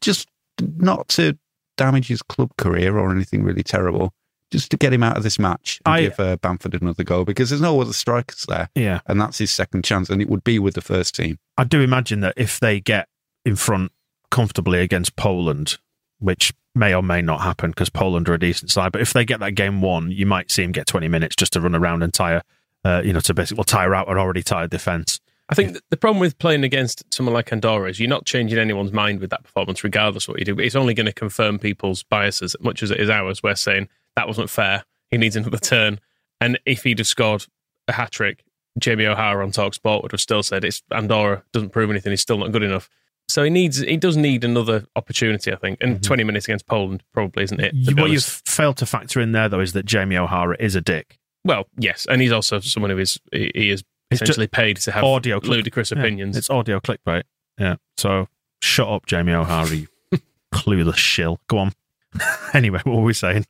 [0.00, 0.28] Just
[0.60, 1.38] not to
[1.76, 4.12] damage his club career or anything really terrible,
[4.50, 7.24] just to get him out of this match and I- give uh, Bamford another go
[7.24, 8.70] because there's no other strikers there.
[8.74, 9.00] Yeah.
[9.06, 11.38] And that's his second chance, and it would be with the first team.
[11.56, 13.08] I do imagine that if they get
[13.44, 13.92] in front
[14.30, 15.78] comfortably against Poland,
[16.18, 19.24] which may or may not happen because Poland are a decent side, but if they
[19.24, 22.02] get that game won, you might see him get 20 minutes just to run around
[22.02, 22.42] and tire,
[22.84, 25.20] uh, you know, to basically well, tire out an already tired defence.
[25.50, 28.58] I think th- the problem with playing against someone like Andorra is you're not changing
[28.58, 30.58] anyone's mind with that performance, regardless of what you do.
[30.60, 33.42] It's only going to confirm people's biases, as much as it is ours.
[33.42, 34.82] We're saying that wasn't fair.
[35.12, 36.00] He needs another turn.
[36.40, 37.46] And if he'd have scored
[37.86, 38.42] a hat trick,
[38.80, 42.10] Jamie O'Hara on Talk Sport would have still said it's Andorra doesn't prove anything.
[42.10, 42.90] He's still not good enough.
[43.28, 45.78] So he needs he does need another opportunity, I think.
[45.80, 46.02] And mm-hmm.
[46.02, 47.74] 20 minutes against Poland probably isn't it.
[47.74, 50.80] You, what you've failed to factor in there, though, is that Jamie O'Hara is a
[50.80, 51.16] dick.
[51.44, 54.90] Well, yes, and he's also someone who is he he is It's essentially paid to
[54.92, 56.36] have audio ludicrous Yeah, opinions.
[56.36, 57.22] It's audio clickbait.
[57.56, 57.76] Yeah.
[57.96, 58.26] So
[58.62, 59.86] shut up, Jamie O'Hara, you
[60.52, 61.38] clueless shill.
[61.46, 61.72] Go on.
[62.54, 63.44] anyway, what were we saying?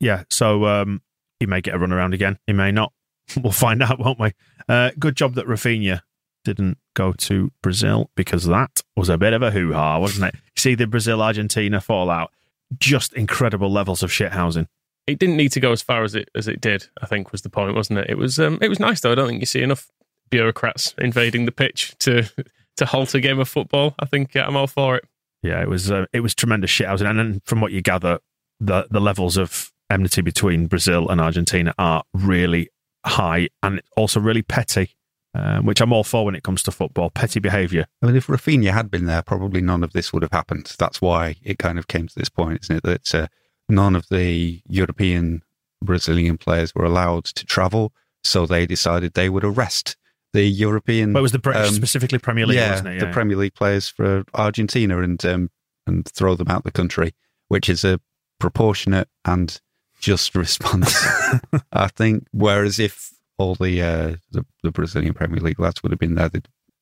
[0.00, 0.24] Yeah.
[0.30, 1.02] So um,
[1.40, 2.38] he may get a run around again.
[2.46, 2.92] He may not.
[3.42, 4.32] We'll find out, won't we?
[4.68, 6.02] Uh, good job that Raphinha
[6.44, 10.40] didn't go to Brazil because that was a bit of a hoo ha, wasn't it?
[10.58, 12.30] See the Brazil Argentina fallout.
[12.78, 14.66] Just incredible levels of shithousing.
[15.06, 16.86] it didn't need to go as far as it as it did.
[17.02, 18.10] I think was the point, wasn't it?
[18.10, 19.12] It was um, it was nice though.
[19.12, 19.88] I don't think you see enough
[20.30, 22.24] bureaucrats invading the pitch to
[22.76, 23.94] to halt a game of football.
[23.98, 25.04] I think uh, I'm all for it.
[25.42, 28.18] Yeah, it was uh, it was tremendous shithousing, and then from what you gather,
[28.60, 32.68] the the levels of enmity between Brazil and Argentina are really
[33.06, 34.96] high and also really petty,
[35.34, 37.10] um, which I'm all for when it comes to football.
[37.10, 37.86] Petty behaviour.
[38.02, 40.74] I mean, if Raphinha had been there, probably none of this would have happened.
[40.78, 42.82] That's why it kind of came to this point, isn't it?
[42.82, 43.26] That uh,
[43.68, 45.42] none of the European
[45.82, 49.96] Brazilian players were allowed to travel, so they decided they would arrest
[50.32, 51.12] the European.
[51.12, 53.00] But it was the British, um, specifically Premier League, yeah, wasn't it?
[53.00, 55.50] the Premier League players for Argentina and um,
[55.86, 57.14] and throw them out the country,
[57.48, 58.00] which is a
[58.40, 59.60] proportionate and
[60.04, 60.94] just response,
[61.72, 62.26] I think.
[62.32, 66.30] Whereas if all the, uh, the the Brazilian Premier League lads would have been there,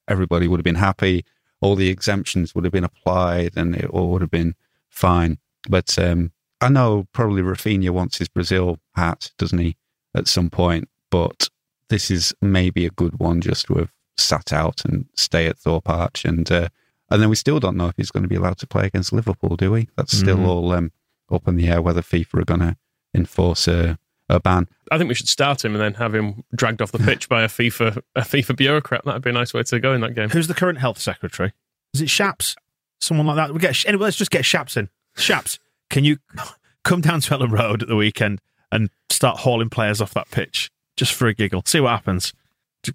[0.08, 1.24] everybody would have been happy.
[1.60, 4.54] All the exemptions would have been applied, and it all would have been
[4.88, 5.38] fine.
[5.68, 9.76] But um, I know probably Raphinha wants his Brazil hat, doesn't he,
[10.14, 10.88] at some point?
[11.10, 11.48] But
[11.88, 15.88] this is maybe a good one just to have sat out and stay at Thorpe
[15.88, 16.68] Arch, and uh,
[17.10, 19.12] and then we still don't know if he's going to be allowed to play against
[19.12, 19.88] Liverpool, do we?
[19.96, 20.46] That's still Mhm.
[20.48, 20.90] all um,
[21.30, 22.76] up in the air whether FIFA are going to
[23.14, 23.98] enforce a,
[24.28, 24.68] a ban.
[24.90, 27.42] I think we should start him and then have him dragged off the pitch by
[27.42, 29.04] a FIFA a FIFA bureaucrat.
[29.04, 30.30] That'd be a nice way to go in that game.
[30.30, 31.52] Who's the current health secretary?
[31.94, 32.56] Is it Shapps?
[33.00, 33.52] Someone like that.
[33.52, 34.04] We get anyway.
[34.04, 34.88] Let's just get Shapps in.
[35.16, 35.58] Shapps,
[35.90, 36.18] can you
[36.84, 40.70] come down to Elland Road at the weekend and start hauling players off that pitch
[40.96, 41.62] just for a giggle?
[41.66, 42.32] See what happens.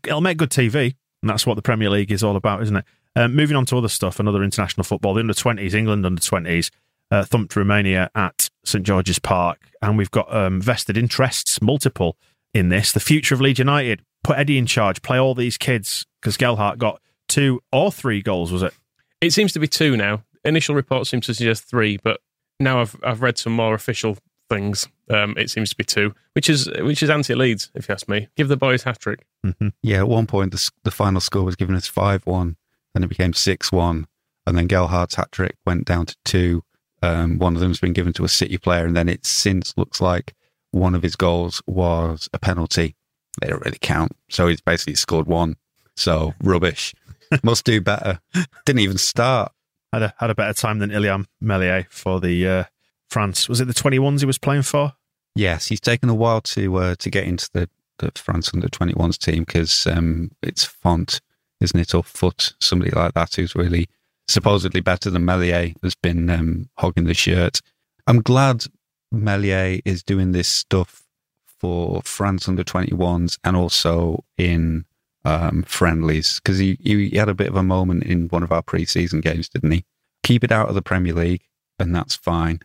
[0.05, 2.85] It'll make good TV, and that's what the Premier League is all about, isn't it?
[3.15, 5.13] Um, moving on to other stuff, another international football.
[5.13, 6.71] The under twenties, England under twenties,
[7.09, 12.17] uh, thumped Romania at St George's Park, and we've got um, vested interests, multiple
[12.53, 12.91] in this.
[12.91, 14.01] The future of Leeds United.
[14.23, 15.01] Put Eddie in charge.
[15.01, 18.51] Play all these kids because Gelhardt got two or three goals.
[18.51, 18.73] Was it?
[19.21, 20.23] It seems to be two now.
[20.43, 22.19] Initial reports seem to suggest three, but
[22.59, 24.17] now I've I've read some more official
[24.49, 24.87] things.
[25.09, 28.07] Um, it seems to be two, which is which is anti Leeds, if you ask
[28.09, 28.27] me.
[28.35, 29.25] Give the boys hat trick.
[29.45, 29.69] Mm-hmm.
[29.81, 32.55] Yeah, at one point the, the final score was given as 5 1,
[32.93, 34.07] then it became 6 1,
[34.45, 36.63] and then Gelhardt's hat trick went down to 2.
[37.01, 40.01] Um, one of them's been given to a City player, and then it since looks
[40.01, 40.33] like
[40.71, 42.95] one of his goals was a penalty.
[43.41, 44.13] They don't really count.
[44.29, 45.55] So he's basically scored one.
[45.95, 46.93] So rubbish.
[47.43, 48.19] Must do better.
[48.65, 49.51] Didn't even start.
[49.93, 52.63] Had a had a better time than Illan Meslier for the uh,
[53.09, 53.47] France.
[53.47, 54.93] Was it the twenty ones he was playing for?
[55.35, 59.19] Yes, he's taken a while to uh, to get into the, the France under 21s
[59.19, 61.21] team because um, it's Font,
[61.61, 63.87] isn't it, or Foot, somebody like that who's really
[64.27, 67.61] supposedly better than Meslier has been um, hogging the shirt.
[68.05, 68.65] I'm glad
[69.11, 71.03] Meslier is doing this stuff
[71.59, 74.85] for France under 21s and also in
[75.25, 78.61] um, friendlies because he, he had a bit of a moment in one of our
[78.61, 79.83] preseason games, didn't he?
[80.23, 81.43] Keep it out of the Premier League,
[81.79, 82.61] and that's fine.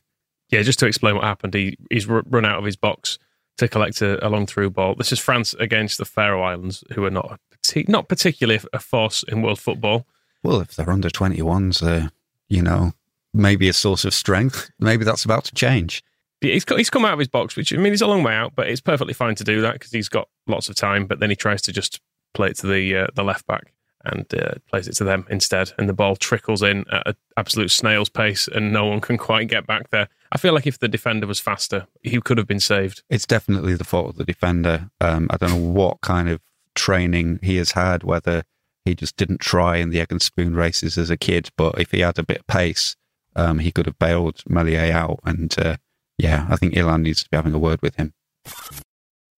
[0.50, 3.18] Yeah, just to explain what happened, he he's run out of his box
[3.58, 4.94] to collect a, a long through ball.
[4.94, 7.40] This is France against the Faroe Islands, who are not
[7.88, 10.06] not particularly a force in world football.
[10.42, 12.08] Well, if they're under 21s, uh,
[12.48, 12.92] you know,
[13.32, 14.70] maybe a source of strength.
[14.78, 16.02] Maybe that's about to change.
[16.40, 18.34] He's, got, he's come out of his box, which I mean, he's a long way
[18.34, 21.06] out, but it's perfectly fine to do that because he's got lots of time.
[21.06, 22.00] But then he tries to just
[22.34, 23.72] play it to the uh, the left back
[24.04, 27.70] and uh, plays it to them instead, and the ball trickles in at an absolute
[27.70, 30.08] snail's pace, and no one can quite get back there.
[30.32, 33.04] I feel like if the defender was faster, he could have been saved.
[33.08, 34.90] It's definitely the fault of the defender.
[35.00, 36.40] Um, I don't know what kind of
[36.74, 38.42] training he has had, whether
[38.84, 41.92] he just didn't try in the egg and spoon races as a kid, but if
[41.92, 42.96] he had a bit of pace,
[43.36, 45.20] um, he could have bailed Meslier out.
[45.24, 45.76] And uh,
[46.18, 48.12] yeah, I think Illan needs to be having a word with him.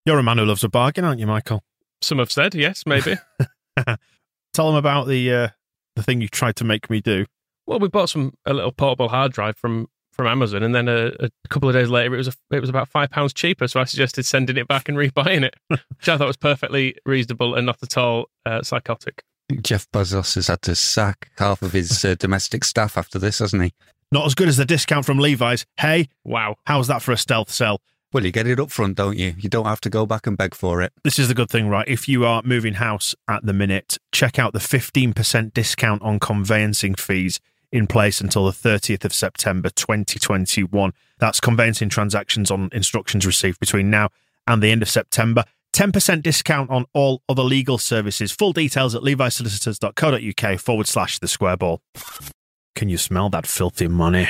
[0.05, 1.63] You're a man who loves a bargain, aren't you, Michael?
[2.01, 3.15] Some have said yes, maybe.
[4.53, 5.47] Tell them about the uh,
[5.95, 7.25] the thing you tried to make me do.
[7.65, 11.07] Well, we bought some a little portable hard drive from from Amazon, and then a,
[11.19, 13.67] a couple of days later, it was a, it was about five pounds cheaper.
[13.67, 17.55] So I suggested sending it back and rebuying it, which I thought was perfectly reasonable
[17.55, 19.23] and not at all uh, psychotic.
[19.61, 23.63] Jeff Bezos has had to sack half of his uh, domestic staff after this, hasn't
[23.63, 23.73] he?
[24.11, 25.65] Not as good as the discount from Levi's.
[25.77, 27.81] Hey, wow, how's that for a stealth sell?
[28.13, 29.35] Well, you get it up front, don't you?
[29.37, 30.93] You don't have to go back and beg for it.
[31.03, 31.87] This is the good thing, right?
[31.87, 36.95] If you are moving house at the minute, check out the 15% discount on conveyancing
[36.95, 37.39] fees
[37.71, 40.93] in place until the 30th of September 2021.
[41.19, 44.09] That's conveyancing transactions on instructions received between now
[44.47, 45.43] and the end of September.
[45.75, 48.31] 10% discount on all other legal services.
[48.31, 51.81] Full details at levisolicitors.co.uk forward slash the square ball.
[52.75, 54.27] Can you smell that filthy money?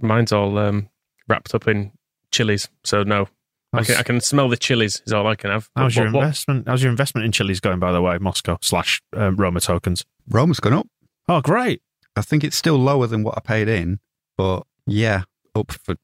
[0.00, 0.88] Mine's all um,
[1.28, 1.92] wrapped up in
[2.30, 3.28] chilies, so no.
[3.74, 5.00] I can, I can, smell the chilies.
[5.06, 5.70] Is all I can have.
[5.74, 6.68] How's what, your what, investment?
[6.68, 7.78] How's your investment in chilies going?
[7.78, 10.04] By the way, Moscow slash um, Roma tokens.
[10.28, 10.86] Roma's gone up.
[11.26, 11.80] Oh, great!
[12.14, 13.98] I think it's still lower than what I paid in,
[14.36, 15.22] but yeah,
[15.54, 15.96] up for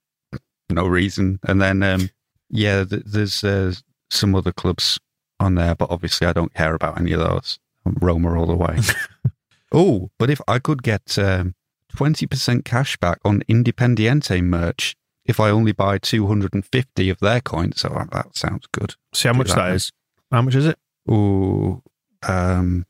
[0.71, 1.41] no reason.
[1.43, 2.09] And then um,
[2.49, 3.75] yeah, th- there's uh,
[4.11, 4.99] some other clubs
[5.41, 7.59] on there, but obviously I don't care about any of those.
[7.85, 8.79] I'm Roma all the way.
[9.73, 11.55] oh, but if I could get um,
[11.95, 17.91] 20% cash back on Independiente merch if I only buy 250 of their coins, so
[18.13, 18.95] that sounds good.
[19.13, 19.93] See how much that, that is.
[20.33, 20.79] How much is it?
[21.07, 21.83] Oh,
[22.27, 22.87] um,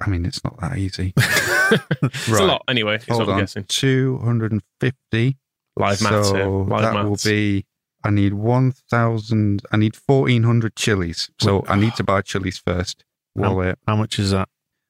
[0.00, 1.12] I mean, it's not that easy.
[1.16, 2.98] it's a lot anyway.
[3.08, 3.38] Hold on.
[3.38, 3.64] Guessing.
[3.68, 5.36] 250.
[5.76, 6.46] Live maths so here.
[6.46, 7.08] Live that maths.
[7.08, 7.66] will be
[8.02, 11.30] I need 1,000, I need 1,400 chilies.
[11.40, 13.04] So I need to buy chilies first.
[13.34, 13.78] Wallet.
[13.86, 14.48] How, how much is that?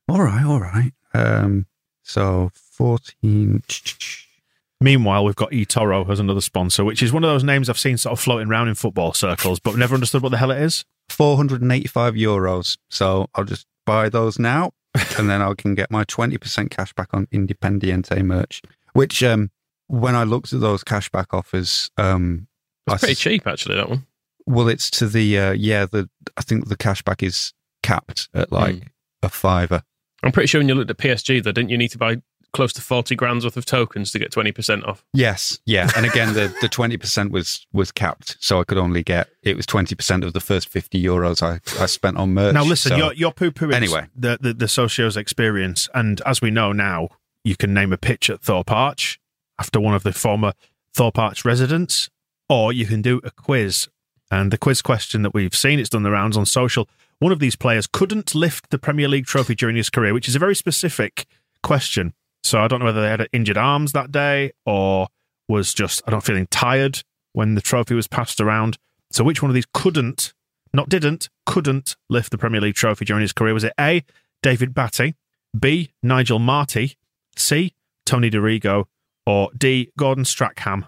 [0.09, 0.92] All right, all right.
[1.14, 1.66] Um,
[2.03, 3.62] so 14.
[4.81, 7.99] Meanwhile, we've got eToro as another sponsor, which is one of those names I've seen
[7.99, 10.85] sort of floating around in football circles, but never understood what the hell it is.
[11.11, 12.79] 485 euros.
[12.88, 14.73] So I'll just buy those now
[15.18, 18.62] and then I can get my 20% cash back on Independiente merch,
[18.94, 19.51] which, um,
[19.87, 22.46] when I looked at those cashback offers, um,
[22.94, 23.76] it's pretty cheap, actually.
[23.76, 24.07] That one.
[24.46, 25.87] Well, it's to the uh, yeah.
[25.87, 28.88] The I think the cashback is capped at like mm.
[29.22, 29.83] a fiver.
[30.22, 32.20] I'm pretty sure when you looked at PSG, though, didn't you need to buy
[32.53, 35.05] close to forty grand's worth of tokens to get twenty percent off?
[35.12, 35.90] Yes, yeah.
[35.96, 39.57] And again, the the twenty percent was was capped, so I could only get it
[39.57, 42.55] was twenty percent of the first fifty euros I, I spent on merch.
[42.55, 42.96] Now, listen, so.
[42.96, 47.09] you're you're poo pooing anyway the, the the socios experience, and as we know now,
[47.44, 49.20] you can name a pitch at Thorpe Arch
[49.59, 50.53] after one of the former
[50.94, 52.11] Thorpe Arch residents
[52.50, 53.88] or you can do a quiz.
[54.30, 56.88] And the quiz question that we've seen, it's done the rounds on social.
[57.20, 60.34] One of these players couldn't lift the Premier League trophy during his career, which is
[60.34, 61.26] a very specific
[61.62, 62.12] question.
[62.42, 65.08] So I don't know whether they had injured arms that day or
[65.48, 68.78] was just, I don't feeling tired when the trophy was passed around.
[69.12, 70.32] So which one of these couldn't,
[70.74, 73.54] not didn't, couldn't lift the Premier League trophy during his career?
[73.54, 74.04] Was it A,
[74.42, 75.14] David Batty,
[75.56, 76.90] B, Nigel Martyn,
[77.36, 77.74] C,
[78.06, 78.86] Tony Dorigo,
[79.24, 80.86] or D, Gordon Strachan?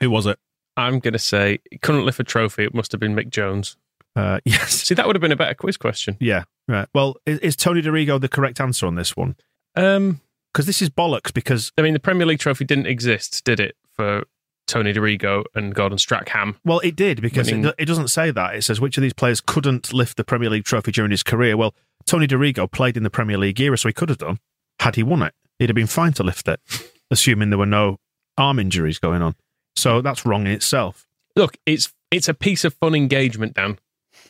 [0.00, 0.38] Who was it?
[0.76, 2.64] I'm going to say couldn't lift a trophy.
[2.64, 3.76] It must have been Mick Jones.
[4.14, 4.82] Uh, yes.
[4.82, 6.16] See, that would have been a better quiz question.
[6.20, 6.44] Yeah.
[6.68, 6.88] Right.
[6.94, 9.36] Well, is, is Tony Dorigo the correct answer on this one?
[9.76, 10.20] Um,
[10.52, 11.32] because this is bollocks.
[11.32, 14.24] Because I mean, the Premier League trophy didn't exist, did it, for
[14.66, 16.56] Tony Dorigo and Gordon Strachan?
[16.64, 17.66] Well, it did because winning...
[17.66, 18.54] it, it doesn't say that.
[18.54, 21.56] It says which of these players couldn't lift the Premier League trophy during his career.
[21.56, 21.74] Well,
[22.06, 24.38] Tony Dorigo played in the Premier League era, so he could have done.
[24.80, 26.60] Had he won it, he'd have been fine to lift it,
[27.10, 27.98] assuming there were no
[28.38, 29.34] arm injuries going on.
[29.76, 31.06] So that's wrong in itself.
[31.36, 33.78] Look, it's It's a piece of fun engagement, Dan.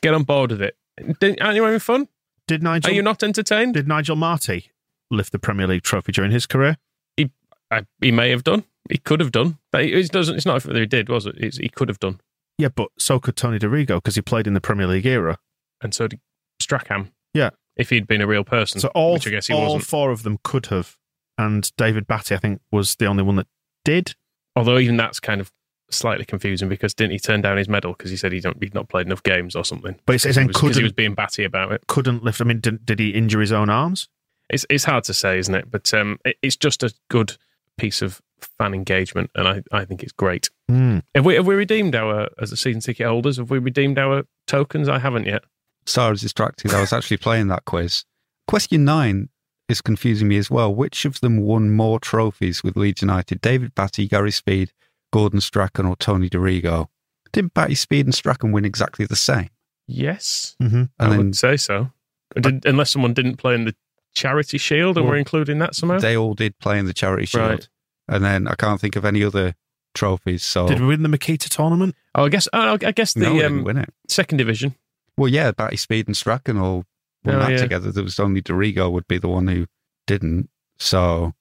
[0.00, 0.76] Get on board with it.
[1.20, 2.09] Didn't- Aren't you having fun?
[2.48, 3.74] Did Nigel Are you not entertained?
[3.74, 4.62] did Nigel Martyn
[5.11, 6.76] lift the Premier League trophy during his career?
[7.16, 7.30] He,
[7.70, 8.64] I, he may have done.
[8.88, 9.59] He could have done.
[9.72, 10.37] But it doesn't.
[10.37, 11.35] It's not whether he did, was it?
[11.38, 12.20] It's, he could have done.
[12.59, 15.38] Yeah, but so could Tony Dorigo because he played in the Premier League era.
[15.82, 16.20] And so did
[16.61, 17.12] Strachan.
[17.35, 17.50] Yeah.
[17.76, 18.80] If he'd been a real person.
[18.80, 19.85] So all, which I guess he all wasn't.
[19.85, 20.96] four of them could have.
[21.37, 23.48] And David Batty, I think, was the only one that
[23.85, 24.14] did.
[24.56, 25.52] Although even that's kind of
[25.90, 28.74] slightly confusing because didn't he turn down his medal because he said he don't, he'd
[28.74, 29.96] not played enough games or something?
[30.06, 31.84] But it's, it's Because he, saying was, 'cause he was being batty about it.
[31.86, 32.40] couldn't lift.
[32.40, 34.08] I mean, did, did he injure his own arms?
[34.48, 35.70] It's it's hard to say, isn't it?
[35.70, 37.36] But um, it, it's just a good
[37.78, 38.20] piece of
[38.58, 40.50] fan engagement, and I, I think it's great.
[40.68, 40.98] Hmm.
[41.14, 43.36] Have we have we redeemed our as a season ticket holders?
[43.38, 44.88] Have we redeemed our tokens?
[44.88, 45.42] I haven't yet.
[45.84, 46.72] Sorry, I was distracted.
[46.72, 48.04] I was actually playing that quiz.
[48.46, 49.28] Question nine
[49.68, 50.74] is confusing me as well.
[50.74, 53.40] Which of them won more trophies with Leeds United?
[53.40, 54.72] David Batty, Gary Speed,
[55.12, 56.88] Gordon Strachan, or Tony Dorigo?
[57.33, 59.48] Didn't Batty, Speed, and Strachan win exactly the same?
[59.87, 60.76] Yes, Mm-hmm.
[60.76, 61.90] And I then would say so.
[62.40, 63.74] Did, unless someone didn't play in the
[64.14, 65.98] Charity Shield, and Well, we're including that somehow.
[65.98, 67.50] they all did play in the Charity Shield.
[67.50, 67.68] Right.
[68.09, 69.55] And then I can't think of any other
[69.94, 70.42] trophies.
[70.44, 71.94] So Did we win the Makita tournament?
[72.14, 72.48] oh, I guess.
[72.52, 73.92] Oh, I guess the no, didn't um, win it.
[74.09, 74.74] second division.
[75.16, 76.85] Well, yeah, Batty, Speed, and Strachan all
[77.26, 77.56] won Oh, that yeah.
[77.58, 77.92] together.
[77.92, 79.66] There was only Dorigo would be the one who
[80.06, 80.48] didn't.
[80.78, 81.34] So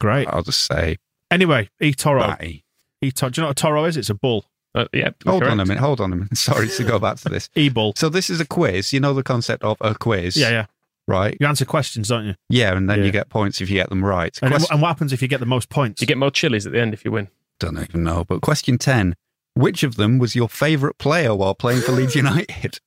[0.00, 0.28] Great.
[0.28, 0.98] I'll just say
[1.30, 2.20] Anyway, eToro.
[2.26, 2.64] Batty.
[3.02, 3.32] eToro.
[3.32, 3.96] Do you know what a toro is?
[3.96, 4.44] It's a bull.
[4.74, 5.52] Uh, yeah, Hold correct.
[5.52, 5.80] on a minute.
[5.80, 6.36] Hold on a minute.
[6.38, 7.48] Sorry to go back to this.
[7.54, 7.92] E-bull.
[7.96, 8.92] So this is a quiz.
[8.92, 10.66] You know the concept of a quiz, Yeah, yeah.
[11.06, 11.36] right?
[11.40, 12.34] You answer questions, don't you?
[12.48, 13.04] Yeah, and then Yeah.
[13.06, 14.36] you get points if you get them right.
[14.42, 16.00] And, Question- and what happens if you get the most points?
[16.00, 17.28] You get more Chiliz at the end if you win.
[17.60, 18.24] don't even know.
[18.24, 19.14] But question ten:
[19.54, 22.80] Which of them was your favourite player while playing for Leeds United?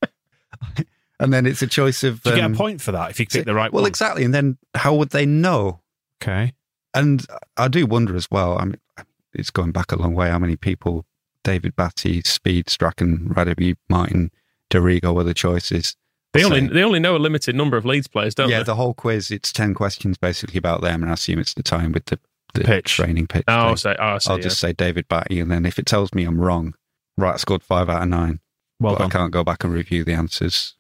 [1.20, 2.22] And then it's a choice of.
[2.24, 3.84] Do you get um, a point for that if you pick the right well, one?
[3.84, 4.24] Well, exactly.
[4.24, 5.82] And then how would they know?
[6.22, 6.54] Okay.
[6.94, 7.26] And
[7.58, 8.58] I do wonder as well.
[8.58, 8.80] I mean,
[9.34, 10.30] it's going back a long way.
[10.30, 11.06] How many people?
[11.44, 14.32] David Batty, Speed, Strachan, Radebe, Martyn,
[14.72, 15.96] Dorigo were the choices.
[16.34, 18.60] They only So- they only know a limited number of Leeds players, don't yeah, they?
[18.62, 19.32] Yeah, the whole quiz.
[19.32, 22.20] It's ten questions basically about them, and I assume it's the time with the,
[22.56, 22.96] the Pitch.
[22.96, 23.46] training pitch.
[23.48, 23.54] oh.
[23.54, 24.44] I'll say, oh, I see, I'll yeah.
[24.44, 26.74] just say David Batty, and then if it tells me I'm wrong,
[27.18, 28.40] right, I scored five out of nine.
[28.80, 30.76] Well but I can't go back and review the answers.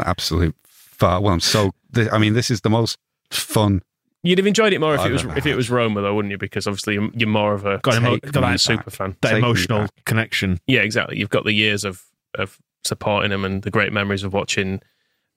[0.00, 1.20] Absolute far.
[1.20, 1.72] Well, I'm so.
[1.94, 2.98] th- I mean, this is the most
[3.30, 3.82] fun.
[4.22, 6.32] You'd have enjoyed it more if I've it was if it was Roma, though, wouldn't
[6.32, 6.38] you?
[6.38, 9.16] Because obviously you're, you're more of a Got emo- Take got that super fan.
[9.20, 10.58] that Take emotional connection.
[10.66, 11.18] Yeah, exactly.
[11.18, 12.04] You've got the years of
[12.36, 14.80] of supporting them and the great memories of watching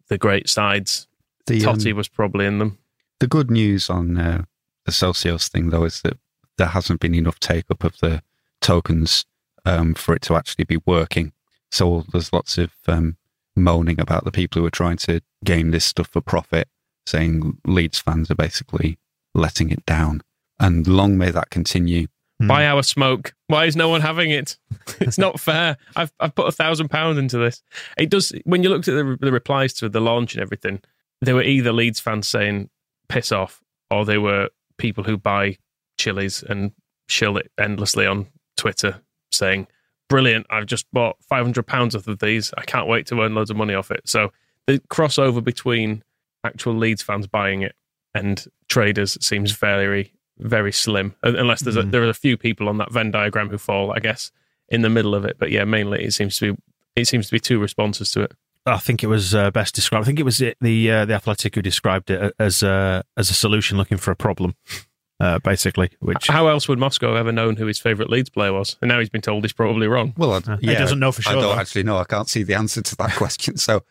[0.09, 1.07] the great sides.
[1.45, 2.77] The um, Totti was probably in them.
[3.19, 4.43] the good news on uh,
[4.85, 6.17] the Socios thing, though, is that
[6.57, 8.23] there hasn't been enough take up of the
[8.61, 9.25] tokens
[9.65, 11.33] um, for it to actually be working.
[11.71, 13.17] So there's lots of um,
[13.55, 16.67] moaning about the people who are trying to game this stuff for profit,
[17.05, 18.97] saying Leeds fans are basically
[19.33, 20.21] letting it down.
[20.59, 22.07] And long may that continue.
[22.39, 22.47] Hmm.
[22.47, 23.33] Buy our smoke.
[23.47, 24.57] Why is no one having it?
[24.99, 25.77] it's not fair.
[25.95, 27.63] I've I've put a thousand pounds into this.
[27.97, 28.33] It does.
[28.43, 30.81] When you looked at the, the replies to the launch and everything,
[31.21, 32.69] there were either Leeds fans saying
[33.09, 35.57] "piss off" or they were people who buy
[35.97, 36.71] Chiliz and
[37.07, 39.67] shill it endlessly on Twitter saying,
[40.09, 40.45] "Brilliant!
[40.49, 42.53] I've just bought five hundred pounds worth of these.
[42.57, 44.31] I can't wait to earn loads of money off it." So
[44.67, 46.03] the crossover between
[46.43, 47.75] actual Leeds fans buying it
[48.13, 51.91] and traders seems very very slim unless there's a, Mm.
[51.91, 54.31] there are a few people on that Venn diagram who fall I guess
[54.69, 56.61] in the middle of it but yeah mainly it seems to be
[56.95, 58.31] it seems to be two responses to it
[58.65, 60.03] I think it was uh, best described.
[60.03, 63.29] I think it was it, the uh, the Athletic who described it as uh, as
[63.29, 64.55] a solution looking for a problem,
[65.21, 65.89] uh, basically.
[65.99, 68.89] Which how else would Moscow have ever known who his favourite Leeds player was and
[68.89, 71.31] now he's been told he's probably wrong Well, I, Uh, he doesn't know for sure.
[71.31, 71.61] I don't though.
[71.61, 71.97] actually know.
[71.97, 73.57] I can't see the answer to that question.
[73.57, 73.83] So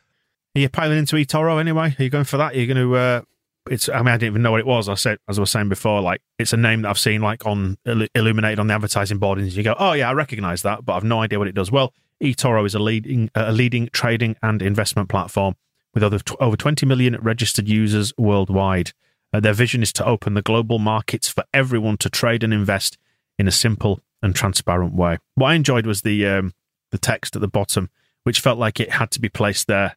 [0.57, 1.95] are you piling into eToro anyway?
[1.99, 2.55] Are you going for that?
[2.55, 2.97] Are you going to?
[2.97, 3.21] Uh,
[3.71, 3.89] it's.
[3.89, 4.89] I mean, I didn't even know what it was.
[4.89, 7.47] I said, as I was saying before, like it's a name that I've seen like
[7.47, 10.95] on illuminated on the advertising board, and you go, oh yeah, I recognise that, but
[10.95, 11.71] I've no idea what it does.
[11.71, 15.55] Well, eToro is a leading a leading trading and investment platform
[15.95, 18.93] with over over 20 million registered users worldwide.
[19.33, 22.99] Uh, their vision is to open the global markets for everyone to trade and invest
[23.39, 25.19] in a simple and transparent way.
[25.35, 26.55] What I enjoyed was the um,
[26.91, 27.91] the text at the bottom,
[28.25, 29.97] which felt like it had to be placed there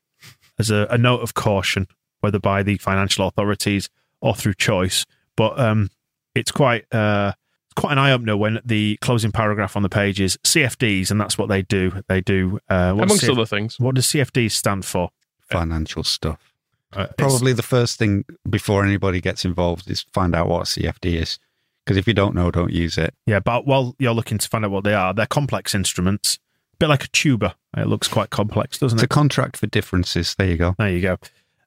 [0.60, 1.88] as a, a note of caution,
[2.22, 3.89] whether by the financial authorities
[4.22, 5.05] or through choice.
[5.36, 5.89] But um,
[6.36, 7.34] it's quite uh,
[7.66, 11.20] it's quite an eye opener when the closing paragraph on the page is CFDs, and
[11.20, 12.03] that's what they do.
[12.07, 15.10] They do uh, what, does amongst CF- other things what does CFDs stand for?
[15.53, 16.53] financial stuff.
[16.96, 21.22] Uh, Probably the first thing before anybody gets involved is find out what a CFD
[21.22, 21.39] is.
[21.86, 23.14] Because if you don't know, don't use it.
[23.26, 26.39] Yeah, but while you're looking to find out what they are, they're complex instruments,
[26.74, 27.56] a bit like a tuba.
[27.76, 29.04] It looks quite complex, doesn't it?
[29.04, 30.34] It's a contract for differences.
[30.38, 30.76] There you go.
[30.78, 31.14] There you go.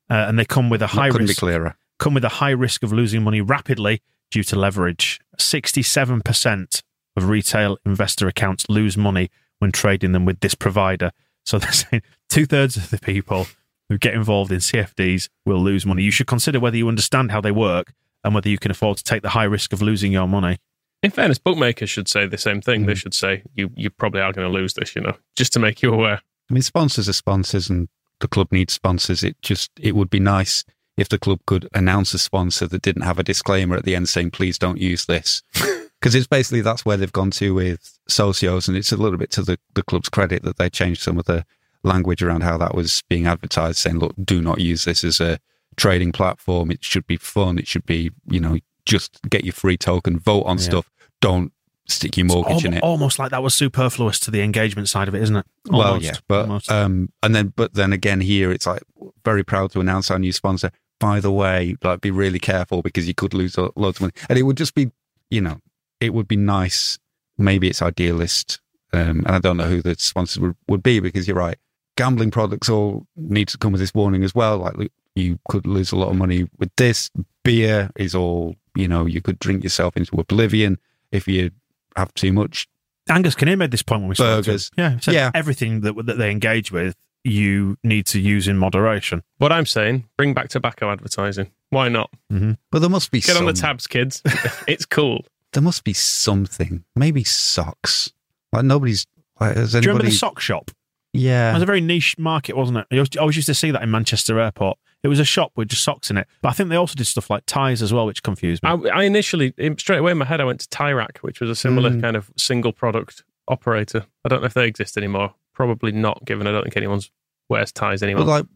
[0.09, 1.39] Uh, and they come with a high That risk.
[1.39, 1.77] clearer.
[1.99, 4.01] come with a high risk of losing money rapidly
[4.31, 5.21] due to leverage.
[5.39, 6.83] 67%
[7.17, 11.13] of retail investor accounts lose money when trading them with this provider.
[11.45, 13.47] So they're saying two thirds of the people
[13.89, 16.03] who get involved in CFDs will lose money.
[16.03, 17.93] You should consider whether you understand how they work
[18.25, 20.59] and whether you can afford to take the high risk of losing your money.
[21.03, 22.87] In fairness, bookmakers should say the same thing.
[22.87, 22.97] They mm.
[22.97, 25.83] should say you you probably are going to lose this, you know, just to make
[25.83, 26.21] you aware.
[26.51, 27.89] I mean, sponsors are sponsors, and
[28.21, 29.23] the club needs sponsors.
[29.23, 30.65] It just it would be nice
[30.97, 34.09] if the club could announce a sponsor that didn't have a disclaimer at the end
[34.09, 35.43] saying, "Please don't use this,"
[36.01, 39.31] because it's basically that's where they've gone to with socios, and it's a little bit
[39.33, 41.45] to the the club's credit that they changed some of the
[41.87, 45.39] language around how that was being advertised, saying, "Look, do not use this as a
[45.77, 46.71] trading platform.
[46.71, 47.59] It should be fun.
[47.59, 50.65] It should be, you know, just get your free token, vote on Yeah.
[50.65, 50.91] stuff.
[51.21, 51.53] Don't
[51.89, 55.15] stick your mortgage in it." Almost like that was superfluous to the engagement side of
[55.15, 55.47] it, isn't it?
[55.71, 56.71] Well, yeah, but almost.
[56.71, 58.83] um, and then but then again here it's like
[59.25, 60.71] very proud to announce our new sponsor.
[60.99, 64.13] By the way, like be really careful because you could lose lo- loads of money,
[64.31, 64.91] and it would just be,
[65.31, 65.61] you know,
[66.01, 66.99] it would be nice.
[67.39, 68.61] Maybe it's idealist,
[68.95, 71.59] um, and I don't know who the sponsor would, would be because you're right.
[71.97, 74.59] Gambling products all need to come with this warning as well.
[74.59, 77.11] Like you could lose a lot of money with this.
[77.43, 80.79] Beer is all, you know, you could drink yourself into oblivion
[81.13, 81.51] if you
[81.97, 82.69] have too much.
[83.09, 84.55] Angus Kinnear made this point when we spoke to him.
[84.55, 84.71] Burgers.
[84.77, 85.31] Yeah, he said Yeah.
[85.35, 86.95] everything that that they engage with,
[87.25, 89.23] you need to use in moderation.
[89.39, 91.51] What I'm saying, bring back tobacco advertising.
[91.71, 92.11] Why not?
[92.33, 92.53] Mm-hmm.
[92.71, 94.23] But there must be Get on the tabs, kids.
[94.69, 95.25] it's cool.
[95.53, 96.85] there must be something.
[96.95, 98.13] Maybe socks.
[98.53, 99.07] Like nobody's.
[99.41, 100.71] Like, has Do you remember the sock shop?
[101.17, 101.51] Yeah.
[101.51, 102.87] It was a very niche market, wasn't it?
[102.91, 104.79] I always- I always used to see that in Manchester Airport.
[105.03, 106.27] It was a shop with just socks in it.
[106.43, 108.71] But I think they also did stuff like ties as well, which confused me.
[108.71, 111.55] I, I initially, straight away in my head, I went to Tyrac, which was a
[111.55, 112.01] similar Mm.
[112.01, 114.07] kind of single product operator.
[114.25, 115.35] I don't know if they exist anymore.
[115.55, 117.11] Probably not, given I don't think anyone's
[117.49, 118.25] wears ties anymore.
[118.25, 118.47] But like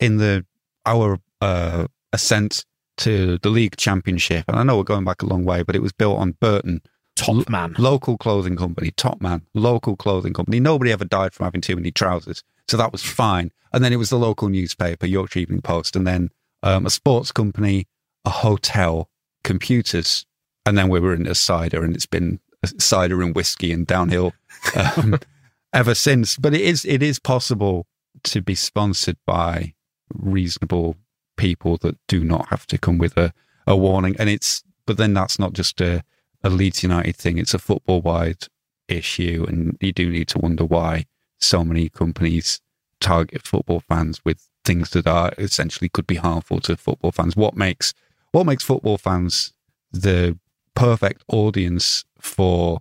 [0.00, 0.44] in the
[0.86, 2.64] our uh, ascent
[2.98, 5.82] to the league championship, and I know we're going back a long way, but it
[5.82, 6.82] was built on Burton.
[7.20, 7.74] Top man.
[7.78, 10.60] Local clothing company, top man, local clothing company.
[10.60, 13.50] Nobody ever died from having too many trousers, so that was fine.
[13.72, 16.30] And then it was the local newspaper, Yorkshire Evening Post, and then
[16.62, 17.86] um, a sports company,
[18.24, 19.08] a hotel,
[19.44, 20.26] computers,
[20.66, 23.86] and then we were in a cider, and it's been a cider and whiskey and
[23.86, 24.32] downhill
[24.76, 25.18] um,
[25.72, 26.36] ever since.
[26.36, 27.86] But it is it is possible
[28.24, 29.74] to be sponsored by
[30.12, 30.96] reasonable
[31.36, 33.32] people that do not have to come with a,
[33.66, 36.02] a warning, and it's but then that's not just a
[36.42, 37.38] a Leeds United thing.
[37.38, 38.46] It's a football wide
[38.88, 41.06] issue, and you do need to wonder why
[41.38, 42.60] so many companies
[43.00, 47.36] target football fans with things that are essentially could be harmful to football fans.
[47.36, 47.94] What makes
[48.32, 49.52] what makes football fans
[49.90, 50.38] the
[50.74, 52.78] perfect audience for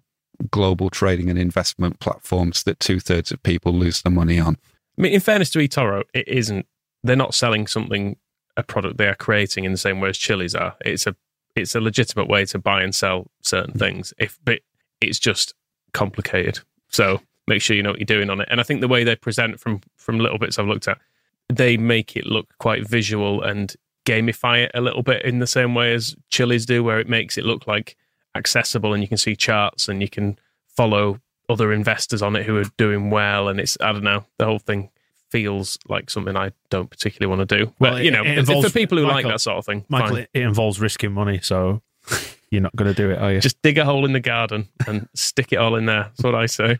[0.51, 4.57] global trading and investment platforms that two thirds of people lose their money on?
[4.97, 6.65] I mean, in fairness to eToro, it isn't.
[7.03, 8.17] They're not selling something,
[8.57, 10.75] a product they are creating in the same way as Chiliz are.
[10.85, 11.15] It's a
[11.59, 13.79] it's a legitimate way to buy and sell certain mm.
[13.79, 14.13] things.
[14.17, 14.61] If but
[15.01, 15.53] it's just
[15.93, 16.59] complicated.
[16.89, 18.47] So make sure you know what you're doing on it.
[18.51, 20.99] And I think the way they present from from little bits I've looked at,
[21.49, 25.75] they make it look quite visual and gamify it a little bit in the same
[25.75, 27.95] way as Chiliz do, where it makes it look like
[28.35, 30.37] accessible and you can see charts and you can
[30.67, 33.47] follow other investors on it who are doing well.
[33.47, 34.89] And it's I don't know, the whole thing
[35.31, 37.73] feels like something I don't particularly want to do.
[37.79, 40.09] Well, But you know, it involves- for people who like that sort of thing, Michael,
[40.09, 40.17] fine.
[40.23, 41.81] it, it involves risking money, so
[42.51, 43.39] you're not going to do it, are you?
[43.41, 46.03] just dig a hole in the garden and stick it all in there.
[46.05, 46.79] That's what I say.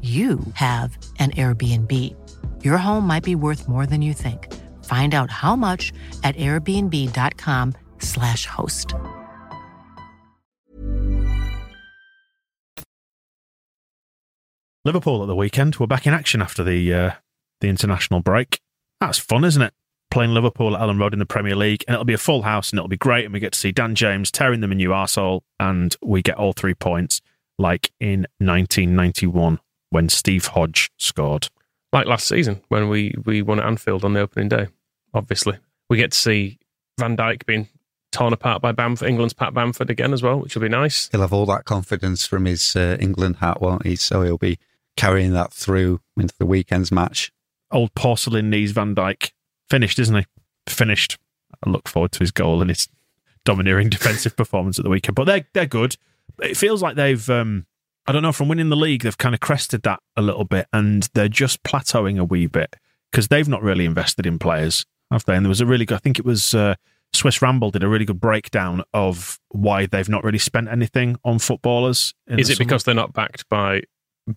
[0.00, 2.64] you have an Airbnb.
[2.64, 4.50] Your home might be worth more than you think.
[4.84, 5.92] Find out how much
[6.24, 8.94] at airbnb.com/slash host.
[14.86, 15.76] Liverpool at the weekend.
[15.76, 17.10] We're back in action after the uh,
[17.60, 18.58] the international break.
[19.00, 19.74] That's fun, isn't it?
[20.10, 22.70] Playing Liverpool at Elland Road in the Premier League, and it'll be a full house,
[22.70, 23.26] and it'll be great.
[23.26, 26.36] And we get to see Dan James tearing them a new arsehole, and we get
[26.36, 27.20] all three points,
[27.58, 29.60] like in 1991
[29.90, 31.48] when Steve Hodge scored.
[31.92, 34.68] Like last season when we, we won at Anfield on the opening day,
[35.12, 35.58] obviously.
[35.88, 36.58] We get to see
[36.98, 37.68] Van Dijk being
[38.12, 41.08] torn apart by Bamford, England's Pat Bamford again as well, which will be nice.
[41.10, 43.96] He'll have all that confidence from his uh, England hat, won't he?
[43.96, 44.58] So he'll be
[44.96, 47.32] carrying that through into the weekend's match.
[47.70, 49.32] Old porcelain knees Van Dijk
[49.68, 50.26] finished, isn't he?
[50.68, 51.18] Finished.
[51.64, 52.88] I look forward to his goal and his
[53.44, 55.14] domineering defensive performance at the weekend.
[55.14, 55.96] But they're they're good.
[56.40, 57.66] It feels like they've um,
[58.10, 60.66] I don't know, from winning the league, they've kind of crested that a little bit
[60.72, 62.74] and they're just plateauing a wee bit
[63.12, 65.36] because they've not really invested in players, have they?
[65.36, 66.74] And there was a really good, I think it was uh,
[67.12, 71.38] Swiss Ramble did a really good breakdown of why they've not really spent anything on
[71.38, 72.12] footballers.
[72.26, 73.82] Is it because they're not backed by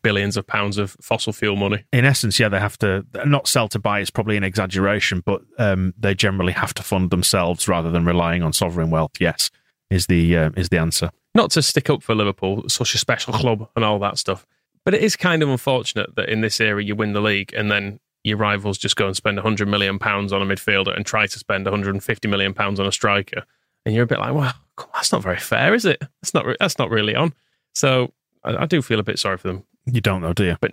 [0.04, 1.84] billions of pounds of fossil fuel money?
[1.92, 5.42] In essence, yeah, they have to not sell to buy is probably an exaggeration, but
[5.58, 9.14] um, they generally have to fund themselves rather than relying on sovereign wealth.
[9.20, 9.50] Yes,
[9.90, 11.10] is the uh, is the answer.
[11.36, 14.46] Not to stick up for Liverpool, such a special club and all that stuff,
[14.86, 17.72] but it is kind of unfortunate that in this era you win the league and
[17.72, 21.28] then your rivals just go and spend 100 million pounds on a midfielder and try
[21.28, 23.44] to spend 150 million pounds on a striker,
[23.86, 24.54] and you're a bit like, well,
[24.94, 26.02] that's not very fair, is it?
[26.22, 27.34] That's not that's not really on.
[27.74, 28.14] So
[28.44, 29.64] I, I do feel a bit sorry for them.
[29.86, 30.58] You don't know, do you?
[30.62, 30.72] But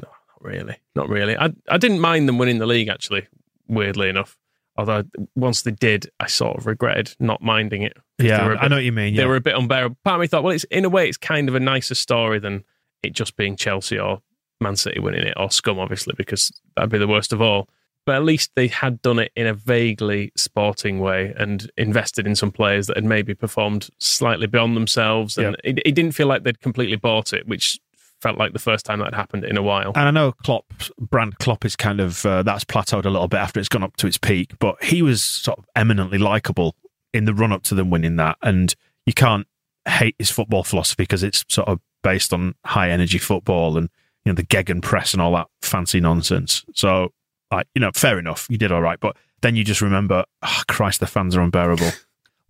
[0.00, 1.36] no, not really, not really.
[1.36, 3.26] I I didn't mind them winning the league actually.
[3.68, 4.36] Weirdly enough,
[4.76, 5.04] although
[5.34, 7.96] once they did, I sort of regretted not minding it.
[8.22, 9.14] Yeah, a I know what you mean.
[9.14, 9.96] They were a bit unbearable.
[10.04, 12.38] Part of me thought, well, it's in a way, it's kind of a nicer story
[12.38, 12.64] than
[13.02, 14.22] it just being Chelsea or
[14.60, 17.68] Man City winning it or Scum, obviously, because that'd be the worst of all.
[18.04, 22.34] But at least they had done it in a vaguely sporting way and invested in
[22.34, 25.38] some players that had maybe performed slightly beyond themselves.
[25.38, 27.78] And it, it didn't feel like they'd completely bought it, which
[28.20, 29.92] felt like the first time that had happened in a while.
[29.94, 33.38] And I know Klopp, brand Klopp is kind of, uh, that's plateaued a little bit
[33.38, 36.74] after it's gone up to its peak, but he was sort of eminently likable
[37.12, 38.36] in the run up to them winning that.
[38.42, 38.74] And
[39.06, 39.46] you can't
[39.86, 43.88] hate his football philosophy because it's sort of based on high energy football and,
[44.24, 46.64] you know, the Gegen press and all that fancy nonsense.
[46.74, 47.12] So,
[47.50, 48.46] like, you know, fair enough.
[48.48, 48.98] You did all right.
[49.00, 51.90] But then you just remember, oh, Christ, the fans are unbearable.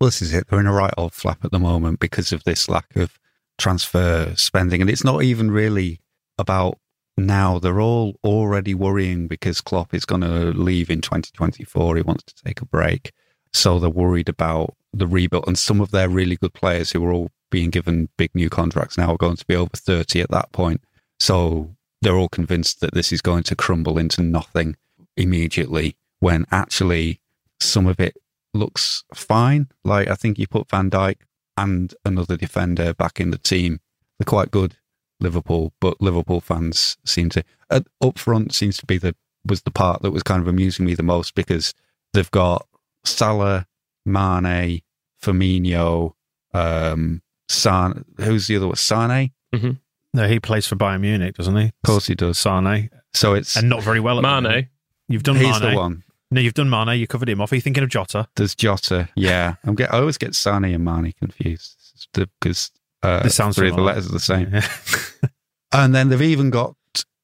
[0.01, 0.47] Well, this is it.
[0.49, 3.17] They're in a right old flap at the moment because of this lack of
[3.57, 4.81] transfer spending.
[4.81, 6.01] And it's not even really
[6.37, 6.77] about
[7.17, 7.57] now.
[7.57, 11.95] They're all already worrying because Klopp is going to leave in 2024.
[11.95, 13.13] He wants to take a break.
[13.53, 15.47] So they're worried about the rebuild.
[15.47, 18.97] And some of their really good players who are all being given big new contracts
[18.97, 20.81] now are going to be over 30 at that point.
[21.19, 24.75] So they're all convinced that this is going to crumble into nothing
[25.15, 27.19] immediately when actually
[27.59, 28.17] some of it
[28.53, 29.67] looks fine.
[29.83, 31.17] Like I think you put Van Dijk
[31.57, 33.79] and another defender back in the team.
[34.17, 34.77] They're quite good,
[35.19, 39.71] Liverpool, but Liverpool fans seem to uh, up front seems to be the was the
[39.71, 41.73] part that was kind of amusing me the most because
[42.13, 42.65] they've got
[43.03, 43.67] Salah,
[44.05, 44.81] Mane,
[45.21, 46.13] Firmino,
[46.53, 48.05] um, San.
[48.17, 48.75] Who's the other one?
[48.75, 49.31] Sane.
[49.53, 49.71] Mm-hmm.
[50.15, 51.65] No, he plays for Bayern Munich, doesn't he?
[51.65, 52.37] Of course he does.
[52.37, 52.89] Sane.
[53.13, 54.17] So it's and not very well.
[54.17, 54.43] At Mane.
[54.43, 54.67] moment.
[55.07, 55.71] You've done He's Mane.
[55.71, 56.03] the one.
[56.31, 56.99] No, you've done Mane.
[56.99, 57.51] You covered him off.
[57.51, 58.27] Are you thinking of Jota?
[58.35, 59.09] There's Jota.
[59.15, 59.93] Yeah, I'm get.
[59.93, 62.71] I always get Sane and Mane confused because
[63.03, 64.53] uh, This sounds three of the letters are the same.
[65.71, 66.75] and then they've even got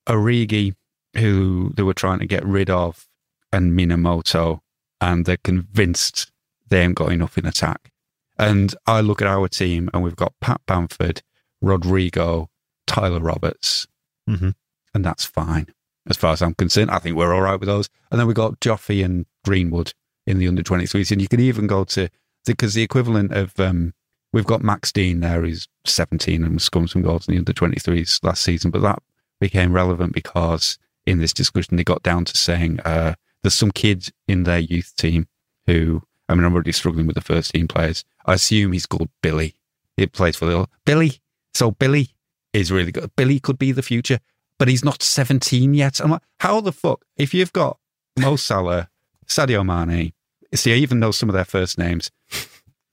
[0.07, 0.75] Origi,
[1.17, 3.07] who they were trying to get rid of,
[3.51, 4.59] and Minamino,
[5.01, 6.31] and they're convinced
[6.67, 7.91] they ain't got enough in attack.
[8.37, 11.21] And I look at our team, and we've got Pat Bamford,
[11.61, 12.49] Rodrigo,
[12.87, 13.85] Tyler Roberts,
[14.27, 14.55] Mhm.
[14.93, 15.67] and that's fine
[16.07, 16.89] as far as I'm concerned.
[16.91, 17.89] I think we're all right with those.
[18.11, 19.93] And then we've got Joffrey and Greenwood
[20.25, 22.09] in the under 23s, and you can even go to
[22.45, 23.93] because the equivalent of um,
[24.33, 28.19] we've got Max Dean there, who's 17 and scored some goals in the under 23s
[28.23, 29.01] last season, but that
[29.39, 34.09] became relevant because in this discussion they got down to saying uh, there's some kid
[34.27, 35.27] in their youth team
[35.67, 38.03] who I mean I'm already struggling with the first team players.
[38.25, 39.55] I assume he's called Billy.
[39.97, 41.19] He plays for the Billy.
[41.53, 42.09] So Billy
[42.53, 43.11] is really good.
[43.15, 44.19] Billy could be the future,
[44.57, 45.99] but he's not 17 yet.
[45.99, 47.03] I'm like, how the fuck?
[47.17, 47.77] If you've got
[48.17, 48.89] Mo Salah,
[49.27, 50.13] Sadio Mane,
[50.53, 52.11] see, I even know some of their first names.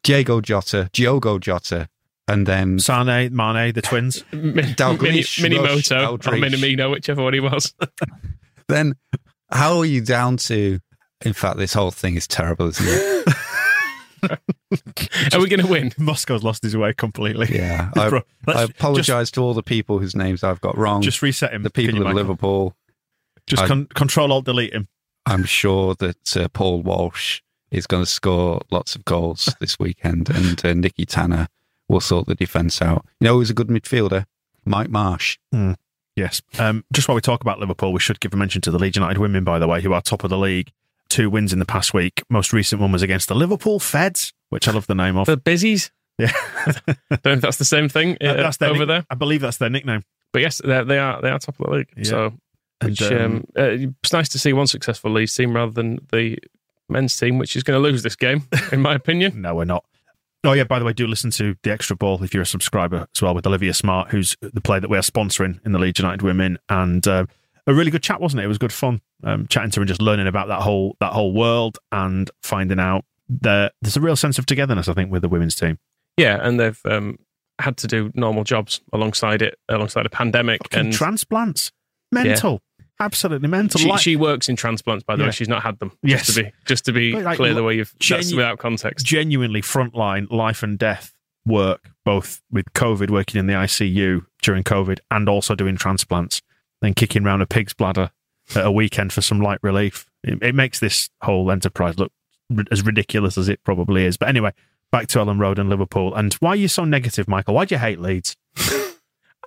[0.03, 1.89] Diego Jota, Diogo Jota,
[2.29, 4.25] and then Sane, Mane, the twins.
[4.33, 7.75] Mini, Dalglish, Mini Rush, Moto or Minamino, whichever one he was.
[8.69, 8.95] then
[9.51, 10.81] how are you down to?
[11.25, 13.35] In fact, this whole thing is terrible, isn't it?
[15.35, 15.93] Are we going to win?
[15.99, 17.49] Moscow's lost his way completely.
[17.55, 20.77] Yeah, I, Bro, let's I just- apologise to all the people whose names I've got
[20.77, 21.03] wrong.
[21.03, 21.63] Just reset him.
[21.63, 22.17] the people you, of Michael?
[22.23, 22.77] Liverpool.
[23.47, 24.89] Just I- con- control alt delete him.
[25.27, 27.41] I'm sure that uh, Paul Walsh
[27.71, 31.49] is going to score lots of goals this weekend, and uh, Nicky Tanner
[31.89, 33.05] will sort the defence out.
[33.21, 34.25] You know, he's a good midfielder?
[34.65, 35.39] Mike Marsh.
[36.17, 36.41] Yes.
[36.59, 38.97] Um, just while we talk about Liverpool, we should give a mention to the Leeds
[38.97, 40.73] United women, by the way, who are top of the league.
[41.09, 42.23] Two wins in the past week.
[42.29, 45.27] Most recent one was against the Liverpool Feds, which I love the name of.
[45.27, 45.93] The busies.
[46.19, 46.73] yeah, I
[47.11, 49.07] Don't know if that's the same thing uh, that's their over nick- there.
[49.11, 50.03] I believe that's their nickname.
[50.33, 51.89] But yes, they are they are top of the league.
[51.97, 52.05] Yeah.
[52.05, 52.33] So,
[52.81, 53.63] And, which um, um, uh,
[54.03, 56.39] it's nice to see one successful Leeds team rather than the
[56.89, 59.33] men's team, which is going to lose this game, in my opinion.
[59.43, 59.85] No, we're not.
[60.47, 63.09] Oh yeah, by the way, do listen to the extra ball if you're a subscriber
[63.15, 65.99] as well with Olivia Smart, who's the player that we are sponsoring in the Leeds
[65.99, 67.27] United Women, and uh,
[67.67, 68.45] a really good chat, wasn't it?
[68.45, 71.13] It was good fun um, chatting to her and just learning about that whole that
[71.13, 75.23] whole world and finding out that there's a real sense of togetherness, I think, with
[75.23, 75.79] the women's team.
[76.17, 77.19] Yeah, and they've um,
[77.59, 80.63] had to do normal jobs alongside it, alongside a pandemic.
[80.63, 81.73] Fucking and transplants,
[82.13, 82.63] mental,
[83.01, 83.81] absolutely mental.
[83.81, 85.29] she, Like- she works in transplants, by the Yeah.
[85.29, 85.33] way.
[85.33, 85.93] She's not had them.
[86.03, 86.27] Yes.
[86.27, 89.05] Just to be just to be like, clear, the way you've that's without context.
[89.07, 91.13] genuinely frontline life and death
[91.45, 96.43] work, both with COVID, working in the ICU during COVID, and also doing transplants,
[96.83, 98.11] then kicking around a pig's bladder
[98.55, 100.07] at a weekend for some light relief.
[100.25, 102.13] It, it makes this whole enterprise look
[102.51, 104.17] ri- as ridiculous as it probably is.
[104.17, 104.53] But anyway,
[104.91, 106.15] back to Elland Road and Liverpool.
[106.15, 107.55] And why are you so negative, Michael?
[107.55, 108.37] Why do you hate Leeds?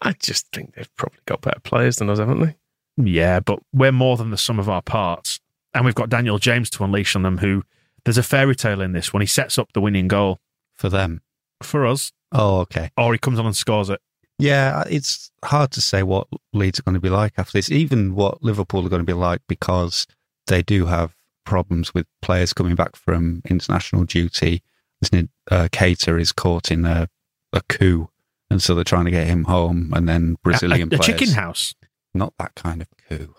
[0.02, 2.56] I just think they've probably got better players than us, haven't they?
[3.02, 5.39] Yeah, but we're more than the sum of our parts.
[5.74, 7.64] And we've got Daniel James to unleash on them, who
[8.04, 10.39] there's a fairy tale in this when he sets up the winning goal
[10.76, 11.22] For them.
[11.62, 12.91] for us, Oh, okay.
[12.97, 14.02] or he comes on and scores it.
[14.38, 18.16] Yeah, it's hard to say what Leeds are going to be like after this, even
[18.16, 20.08] what Liverpool are going to be like because
[20.47, 21.14] they do have
[21.45, 24.62] problems with players coming back from international duty.
[25.02, 25.30] Isn't?
[25.52, 27.10] Uh, Keita is caught in a,
[27.54, 28.10] a coup,
[28.50, 31.06] and so they're trying to get him home, and then Brazilian a, a players.
[31.06, 31.74] chicken house.
[32.14, 33.34] Not that kind of coup.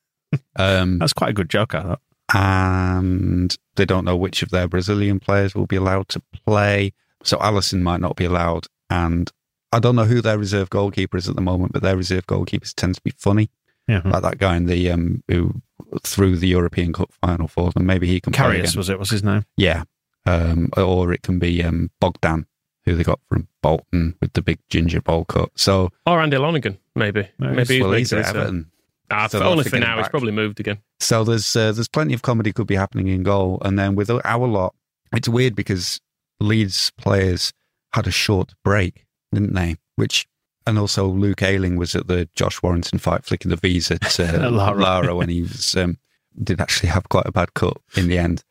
[0.56, 2.00] um, That's quite a good joke, I thought.
[2.32, 6.92] and they don't know which of their Brazilian players will be allowed to play.
[7.22, 8.66] So Alisson might not be allowed.
[8.90, 9.30] And
[9.72, 12.74] I don't know who their reserve goalkeeper is at the moment, but their reserve goalkeepers
[12.74, 13.50] tend to be funny.
[13.88, 14.00] Yeah.
[14.04, 15.60] Like that guy in the um, who
[16.02, 17.84] threw the European Cup final for them.
[17.86, 18.78] Maybe he can play Karius again.
[18.78, 18.98] was it?
[18.98, 19.44] What's his name?
[19.56, 19.84] Yeah.
[20.26, 22.46] Um, or it can be um, Bogdan,
[22.84, 25.50] who they got from Bolton with the big ginger bowl cut.
[25.54, 27.28] So Or Andy Lonergan, maybe.
[27.38, 28.70] Maybe well, he's he's at making his, Everton.
[29.10, 29.98] Ah, So for- only for now.
[29.98, 30.78] He's probably moved again.
[31.00, 34.10] So there's uh, there's plenty of comedy could be happening in goal, and then with
[34.10, 34.74] our lot,
[35.14, 36.00] it's weird because
[36.40, 37.52] Leeds players
[37.92, 39.76] had a short break, didn't they?
[39.96, 40.26] Which
[40.66, 44.48] and also Luke Ayling was at the Josh Warrington fight, flicking the V's at uh,
[44.50, 44.80] Lara.
[44.80, 45.14] Lara.
[45.14, 45.98] when he was um,
[46.42, 48.42] did actually have quite a bad cut in the end.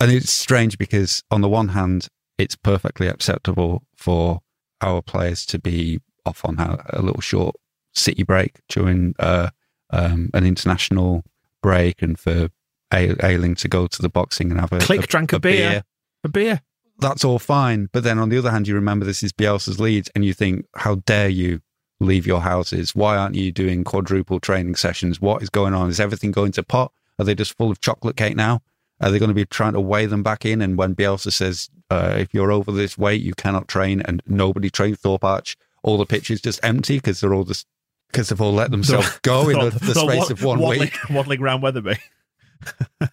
[0.00, 4.40] And it's strange because on the one hand, it's perfectly acceptable for
[4.82, 7.56] our players to be off on a, a little short
[7.94, 9.50] city break during uh,
[9.90, 11.24] um, an international
[11.62, 12.48] break, and for
[12.92, 15.82] Ayling to go to the boxing and have a Click drank a beer.
[16.22, 16.60] A beer.
[16.98, 20.10] That's all fine, but then on the other hand, you remember this is Bielsa's Leeds,
[20.14, 21.60] and you think, how dare you
[21.98, 22.94] leave your houses?
[22.94, 25.20] Why aren't you doing quadruple training sessions?
[25.20, 25.90] What is going on?
[25.90, 26.92] Is everything going to pot?
[27.18, 28.62] Are they just full of chocolate cake now?
[29.00, 30.62] Are they going to be trying to weigh them back in?
[30.62, 34.70] And when Bielsa says, uh, if you're over this weight, you cannot train, and nobody
[34.70, 37.66] trains Thorpe Arch, all the pitches just empty because they're all just
[38.14, 40.98] because they've all let themselves go in the, the space of one waddling, week.
[41.10, 41.98] Waddling around Wetherby.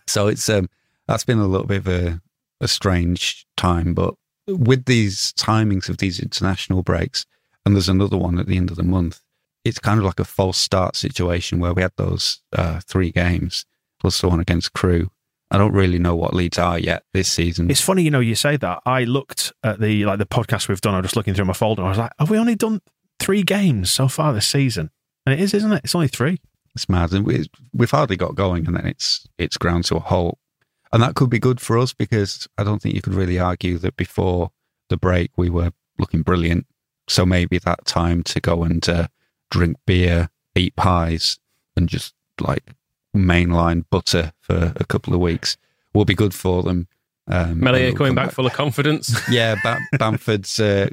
[0.07, 0.69] So it's um
[1.07, 2.21] that's been a little bit of a,
[2.61, 4.13] a strange time, but
[4.47, 7.25] with these timings of these international breaks,
[7.65, 9.21] and there's another one at the end of the month,
[9.65, 13.65] it's kind of like a false start situation where we had those uh, three games
[13.99, 15.11] plus the one against Crewe.
[15.51, 17.69] I don't really know what Leeds are yet this season.
[17.69, 18.81] It's funny, you know, you say that.
[18.85, 20.93] I looked at the like the podcast we've done.
[20.93, 21.81] I was just looking through my folder.
[21.81, 22.81] and I was like, have we only done
[23.21, 24.89] three games so far this season?
[25.25, 25.81] And it is, isn't it?
[25.83, 26.39] It's only three.
[26.75, 29.99] It's mad, and we, we've hardly got going, and then it's it's ground to a
[29.99, 30.39] halt,
[30.93, 33.77] and that could be good for us because I don't think you could really argue
[33.79, 34.51] that before
[34.89, 36.65] the break we were looking brilliant.
[37.07, 39.07] So maybe that time to go and uh,
[39.49, 41.39] drink beer, eat pies,
[41.75, 42.73] and just like
[43.15, 45.57] mainline butter for a couple of weeks
[45.93, 46.87] will be good for them.
[47.27, 49.19] Um, Meslier coming come back full of confidence.
[49.29, 50.87] yeah, ba- Bamford's uh,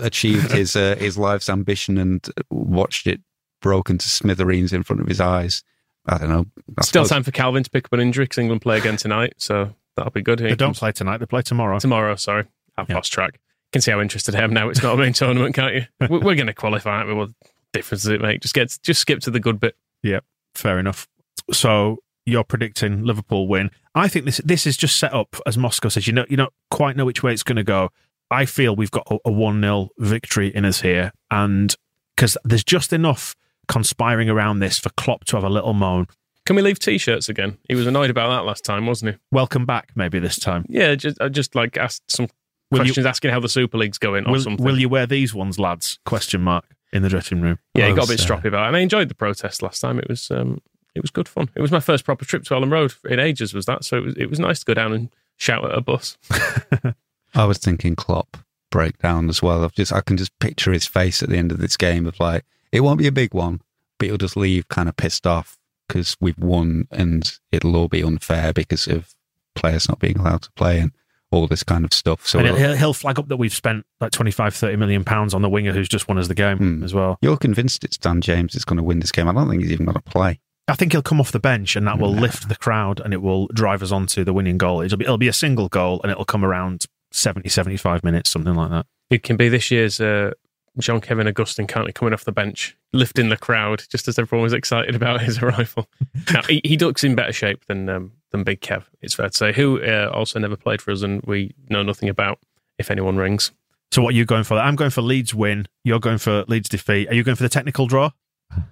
[0.00, 3.20] achieved his uh, his life's ambition and watched it
[3.62, 5.62] broken to smithereens in front of his eyes.
[6.06, 6.46] I don't know.
[6.78, 8.96] I Still suppose- time for Kalvin to pick up an injury because England play again
[8.96, 10.38] tonight, so that'll be good.
[10.38, 11.18] They don't play tonight.
[11.18, 11.78] They play tomorrow.
[11.78, 12.16] tomorrow.
[12.16, 12.44] Sorry,
[12.76, 12.96] I've Yeah.
[12.96, 13.34] lost track.
[13.34, 14.68] You can see how interested I am now.
[14.70, 15.86] It's not a main tournament, can't you?
[16.00, 16.90] We're, we're going to qualify.
[16.96, 17.14] Aren't we?
[17.14, 17.30] What
[17.72, 18.40] difference does it make?
[18.40, 19.76] Just get just skip to the good bit.
[20.02, 20.24] Yep,
[20.54, 21.06] fair enough.
[21.52, 23.70] So you're predicting Liverpool win.
[23.94, 26.06] I think this this is just set up as Moscow says.
[26.06, 27.90] You know, you don't quite know which way it's going to go.
[28.30, 31.74] I feel we've got a one 0 victory in us here, and
[32.16, 33.34] because there's just enough
[33.68, 36.06] conspiring around this for Klopp to have a little moan.
[36.46, 37.58] Can we leave t-shirts again?
[37.68, 39.20] He was annoyed about that last time, wasn't he?
[39.30, 40.64] Welcome back, maybe this time.
[40.68, 42.28] Yeah, just I just like asked some
[42.70, 44.64] Will you- questions, asking how the Super League's going or Will, something.
[44.64, 45.98] will you wear these ones, lads?
[46.06, 47.58] Question mark in the dressing room.
[47.74, 49.98] yeah, he got a bit stroppy about it, and I enjoyed the protest last time.
[49.98, 50.60] It was um,
[50.94, 51.48] it was good fun.
[51.54, 53.54] It was my first proper trip to Elland Road in ages.
[53.54, 53.84] Was that?
[53.84, 56.16] So it was it was nice to go down and shout at a bus.
[57.34, 58.36] I was thinking Klopp
[58.70, 59.64] breakdown as well.
[59.64, 62.18] I've just I can just picture his face at the end of this game of
[62.20, 63.60] like it won't be a big one,
[63.98, 65.58] but he'll just leave kind of pissed off
[65.88, 69.14] because we've won and it'll all be unfair because of
[69.56, 70.92] players not being allowed to play and
[71.32, 72.26] all this kind of stuff.
[72.26, 75.42] So and he'll, he'll flag up that we've spent like 25, 30 million pounds on
[75.42, 76.84] the winger who's just won us the game Hmm.
[76.84, 77.18] as well.
[77.22, 79.28] you're convinced it's Dan James that's going to win this game.
[79.28, 80.40] I don't think he's even going to play.
[80.68, 82.20] I think he'll come off the bench and that will Nah.
[82.22, 84.80] lift the crowd and it will drive us onto the winning goal.
[84.80, 88.54] It'll be, it'll be a single goal and it'll come around 70, 75 minutes, something
[88.54, 88.86] like that.
[89.10, 90.32] It can be this year's uh,
[90.78, 94.94] Jean-Kevin Augustin currently coming off the bench, lifting the crowd just as everyone was excited
[94.94, 95.88] about his arrival.
[96.32, 99.36] now, he, he looks in better shape than um, than Big Kev, it's fair to
[99.36, 102.38] say, who uh, also never played for us and we know nothing about
[102.78, 103.50] if anyone rings.
[103.92, 104.56] So what are you going for?
[104.56, 105.66] I'm going for Leeds win.
[105.82, 107.08] You're going for Leeds defeat.
[107.08, 108.10] Are you going for the technical draw?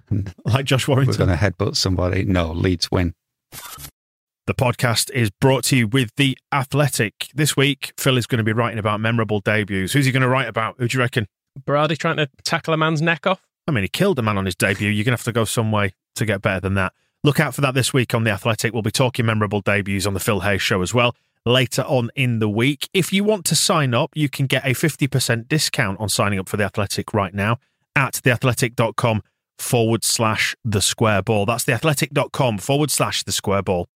[0.45, 2.23] like Josh We're going to headbutt somebody.
[2.23, 3.13] No, Leeds win.
[4.49, 7.29] The podcast is brought to you with The Athletic.
[7.35, 9.93] This week, Phil is going to be writing about memorable debuts.
[9.93, 10.73] Who's he going to write about?
[10.79, 11.27] Who do you reckon?
[11.67, 13.45] Brady trying to tackle a man's neck off?
[13.67, 14.89] I mean, he killed a man on his debut.
[14.89, 16.93] You're going to have to go some way to get better than that.
[17.23, 18.73] Look out for that this week on The Athletic.
[18.73, 22.39] We'll be talking memorable debuts on the Phil Hayes show as well later on in
[22.39, 22.89] the week.
[22.91, 26.49] If you want to sign up, you can get a 50% discount on signing up
[26.49, 27.59] for The Athletic right now
[27.95, 29.21] at theathletic.com
[29.59, 31.45] forward slash the square ball.
[31.45, 33.87] That's theathletic.com forward slash the square ball.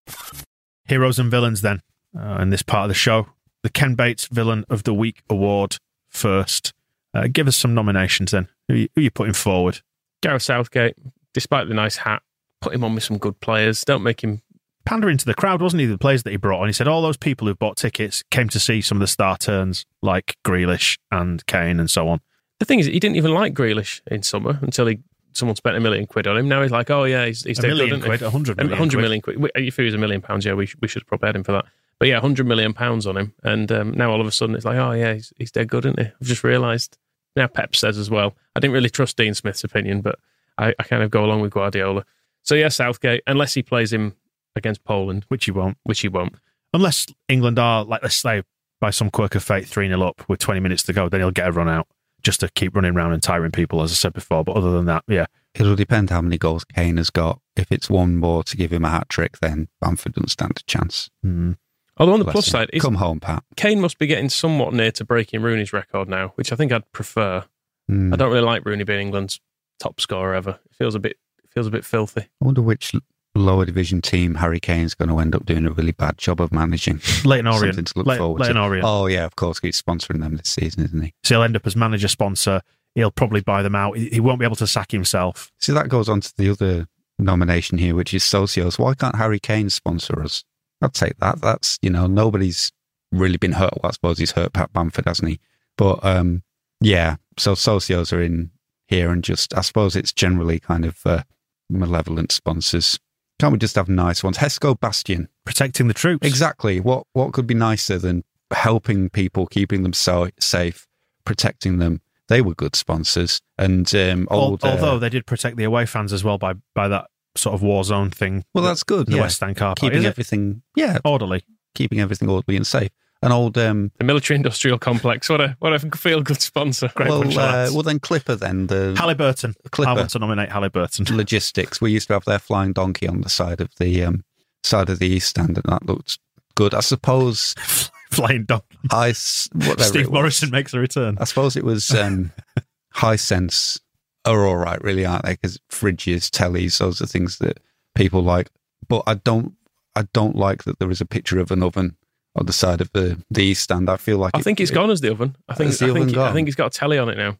[0.85, 1.81] Heroes and villains, then,
[2.17, 3.27] uh, in this part of the show.
[3.63, 5.77] The Ken Bates Villain of the Week award
[6.09, 6.73] first.
[7.13, 8.49] Uh, give us some nominations then.
[8.67, 9.81] Who you, who you putting forward?
[10.21, 10.95] Gareth Southgate,
[11.33, 12.21] despite the nice hat,
[12.61, 13.83] put him on with some good players.
[13.83, 14.41] Don't make him
[14.85, 15.85] pandering to the crowd, wasn't he?
[15.85, 16.67] The players that he brought on.
[16.67, 19.37] He said all those people who bought tickets came to see some of the star
[19.37, 22.19] turns like Grealish and Kane and so on.
[22.59, 24.99] The thing is, he didn't even like Grealish in summer until he
[25.33, 26.47] someone spent a million quid on him.
[26.47, 28.73] Now he's like, oh yeah, he's, he's A dead million good, quid, a hundred million
[28.73, 29.01] A hundred quid.
[29.01, 29.51] million quid.
[29.55, 31.51] If he was a million pounds, yeah, we, we should have probably had him for
[31.53, 31.65] that.
[31.99, 34.65] But yeah, hundred million pounds on him, and um, now all of a sudden it's
[34.65, 36.05] like, oh yeah, he's, he's dead good, isn't he?
[36.05, 36.97] I've just realised.
[37.35, 38.35] Now Pep says as well.
[38.55, 40.19] I didn't really trust Dean Smith's opinion, but
[40.57, 42.05] I, I kind of go along with Guardiola.
[42.43, 44.15] So yeah, Southgate, unless he plays him
[44.55, 46.35] against Poland, which he won't, which he won't.
[46.73, 48.43] Unless England are, like, let's say,
[48.81, 51.31] by some quirk of fate, 3 0 up with 20 minutes to go, then he'll
[51.31, 51.87] get a run out
[52.23, 54.43] just to keep running around and tiring people, as I said before.
[54.43, 55.25] But other than that, yeah.
[55.53, 57.39] It'll depend how many goals Kane has got.
[57.55, 60.63] If it's one more to give him a hat trick, then Bamford doesn't stand a
[60.63, 61.11] chance.
[61.23, 61.57] Mm.
[61.97, 62.51] Although on the Bless plus him.
[62.51, 63.43] side, come home, Pat.
[63.55, 66.91] Kane must be getting somewhat near to breaking Rooney's record now, which I think I'd
[66.91, 67.43] prefer.
[67.87, 68.13] Hmm.
[68.13, 69.39] I don't really like Rooney being England's
[69.79, 70.59] top scorer ever.
[70.65, 72.21] It feels a bit it feels a bit filthy.
[72.21, 72.93] I wonder which
[73.35, 76.51] lower division team Harry Kane's going to end up doing a really bad job of
[76.51, 77.01] managing.
[77.25, 77.75] Leighton Orient.
[77.75, 78.61] Something to look Ley- forward Leighton to.
[78.61, 78.85] Orient.
[78.87, 81.13] Oh yeah, of course he's sponsoring them this season, isn't he?
[81.23, 82.61] So he'll end up as manager sponsor.
[82.95, 83.97] He'll probably buy them out.
[83.97, 85.51] He he won't be able to sack himself.
[85.59, 88.77] See, that goes on to the other nomination here, which is Socios.
[88.77, 90.43] Why can't Harry Kane sponsor us?
[90.81, 91.41] I'd take that.
[91.41, 92.71] That's you know nobody's
[93.11, 93.73] really been hurt.
[93.81, 95.39] Well, I suppose he's hurt Pat Bamford, hasn't he?
[95.77, 96.43] But um,
[96.81, 98.51] yeah, so Socios are in
[98.87, 101.23] here, and just I suppose it's generally kind of uh,
[101.69, 102.99] malevolent sponsors.
[103.43, 104.37] Can't we just have nice ones?
[104.37, 106.25] Hesco Bastion, protecting the troops.
[106.25, 106.79] Exactly.
[106.79, 110.87] What what could be nicer than helping people, keeping them so safe,
[111.25, 111.99] protecting them?
[112.29, 114.63] They were good sponsors, and um, old.
[114.63, 117.61] uh, Although they did protect the away fans as well by, by that sort of
[117.61, 118.45] war zone thing.
[118.53, 119.07] Well, that's good.
[119.07, 119.23] The yeah.
[119.23, 119.91] West Stand car park.
[119.91, 121.43] keeping everything, yeah, orderly,
[121.75, 122.91] keeping everything orderly and safe.
[123.23, 125.29] An old, um, The military industrial complex.
[125.29, 126.89] What a what a feel good sponsor.
[126.93, 129.55] Great well, bunch of uh, well, then Clipper, then the Halliburton.
[129.71, 129.89] Clipper.
[129.89, 131.05] I want to nominate Halliburton.
[131.17, 131.79] logistics.
[131.79, 134.23] We used to have their flying donkey on the side of the um,
[134.63, 136.19] side of the east stand, and that looked
[136.55, 136.73] good.
[136.73, 137.55] I suppose.
[138.11, 138.77] Flying donkey.
[138.91, 140.11] I s- whatever Steve.
[140.11, 141.17] Morrison makes a return.
[141.19, 142.31] I suppose it was um,
[142.95, 143.79] Hisense
[144.25, 145.33] are all right, really, aren't they?
[145.33, 147.59] Because fridges, tellies, those are things that
[147.95, 148.51] people like.
[148.87, 149.53] But I don't,
[149.95, 151.97] I don't like that there is a picture of an oven
[152.35, 153.89] on the side of the the east stand.
[153.89, 155.35] I feel like I it- think it's it- gone as the oven.
[155.49, 157.37] I think the I oven think, I think he's got a telly on it now.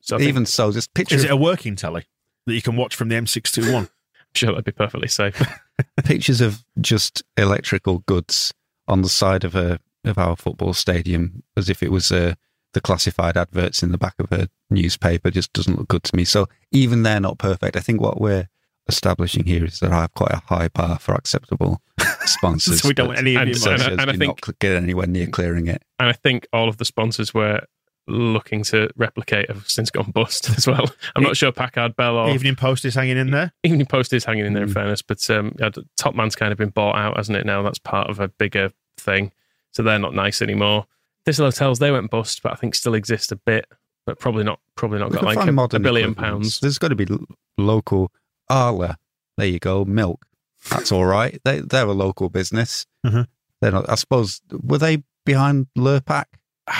[0.00, 2.04] So I think- Even so, just picture Is of- it a working telly
[2.46, 3.74] that you can watch from the M621?
[3.78, 3.88] I'm
[4.34, 5.40] sure that'd be perfectly safe.
[6.04, 8.52] pictures of just electrical goods
[8.86, 12.34] on the side of a of our football stadium as if it was uh,
[12.72, 16.24] the classified adverts in the back of a newspaper just doesn't look good to me
[16.24, 18.48] so even they're not perfect i think what we're
[18.88, 21.82] establishing here is that I have quite a high bar for acceptable
[22.28, 22.80] sponsors.
[22.82, 23.78] So we don't want any of And your money.
[23.78, 25.82] Such as and I think- not get anywhere near clearing it.
[25.98, 27.60] And I think all of the sponsors were
[28.06, 30.86] looking to replicate have since gone bust as well.
[31.14, 33.52] I'm not sure Packard Bell or Evening Post is hanging in there.
[33.64, 34.74] Evening Post is hanging in there, in Mm.
[34.74, 35.68] fairness, but um, yeah,
[35.98, 37.44] Top Man's kind of been bought out, hasn't it?
[37.44, 39.32] Now that's part of a bigger thing,
[39.72, 40.86] so they're not nice anymore.
[41.26, 43.66] Thistle Hotels they went bust, but I think still exist a bit,
[44.06, 44.60] but probably not.
[44.74, 46.60] Probably not We got like a, a billion pounds.
[46.60, 47.06] There's got to be
[47.58, 48.10] local
[48.48, 48.96] Arla.
[49.36, 50.24] There you go, milk.
[50.70, 51.38] That's all right.
[51.44, 52.86] They they're a local business.
[53.06, 53.26] Mhm.
[53.60, 53.88] They're not.
[53.90, 56.26] I suppose were they behind Lurpak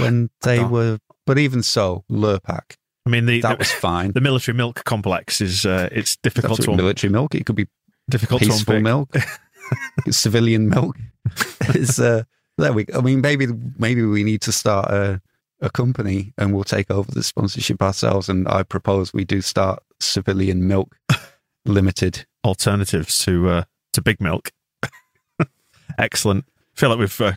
[0.00, 0.98] when they were?
[1.26, 2.76] But even so, Lurpak
[3.06, 4.12] I mean, the that the, was fine.
[4.12, 7.34] the military milk complex is uh, it's difficult to military milk.
[7.34, 7.66] It could be
[8.10, 8.84] difficult to peaceful unpick.
[8.84, 9.16] milk,
[10.10, 10.96] civilian milk.
[11.74, 12.22] It's uh,
[12.56, 12.84] there we.
[12.84, 12.98] Go.
[12.98, 13.46] I mean, maybe
[13.78, 15.20] maybe we need to start a
[15.60, 18.28] a company and we'll take over the sponsorship ourselves.
[18.28, 20.96] And I propose we do start Civilian Milk
[21.66, 22.24] Limited.
[22.44, 23.62] alternatives to uh,
[23.98, 24.50] to big milk.
[25.98, 26.44] Excellent.
[26.48, 27.32] I feel like we've uh,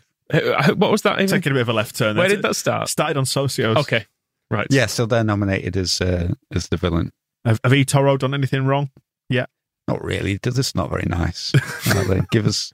[0.74, 1.20] What was that?
[1.20, 1.28] Even?
[1.28, 2.16] taken a bit of a left turn.
[2.16, 2.36] Where there.
[2.36, 2.88] did that start?
[2.88, 3.76] Started on Socios.
[3.76, 4.06] Okay,
[4.50, 4.66] right.
[4.70, 7.12] Yeah, so they're nominated as uh, as the villain.
[7.44, 8.90] Have, have eToro done anything wrong?
[9.28, 9.46] Yeah,
[9.88, 10.38] not really.
[10.42, 11.52] They're not very nice.
[11.94, 12.20] are they?
[12.30, 12.72] Give us.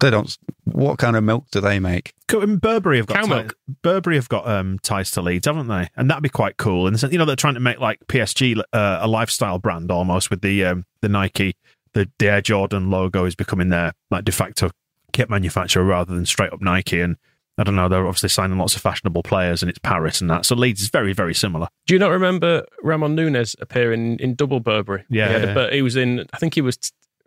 [0.00, 0.36] They don't.
[0.64, 2.12] What kind of milk do they make?
[2.26, 3.54] Co- I mean, Burberry have got Cow ti- milk.
[3.82, 5.88] Burberry have got um, ties to Leeds, haven't they?
[5.96, 6.88] And that'd be quite cool.
[6.88, 10.40] And you know, they're trying to make like PSG uh, a lifestyle brand almost with
[10.42, 11.54] the um, the Nike,
[11.96, 14.70] the, the Air Jordan logo is becoming their like de facto
[15.12, 17.00] kit manufacturer rather than straight up Nike.
[17.00, 17.16] And
[17.56, 20.44] I don't know, they're obviously signing lots of fashionable players, and it's Paris and that.
[20.44, 21.68] So Leeds is very very similar.
[21.86, 25.04] Do you not remember Ramon Nunez appearing in Double Burberry?
[25.08, 25.54] Yeah, he, had a yeah.
[25.54, 26.26] Bur- he was in.
[26.34, 26.76] I think he was,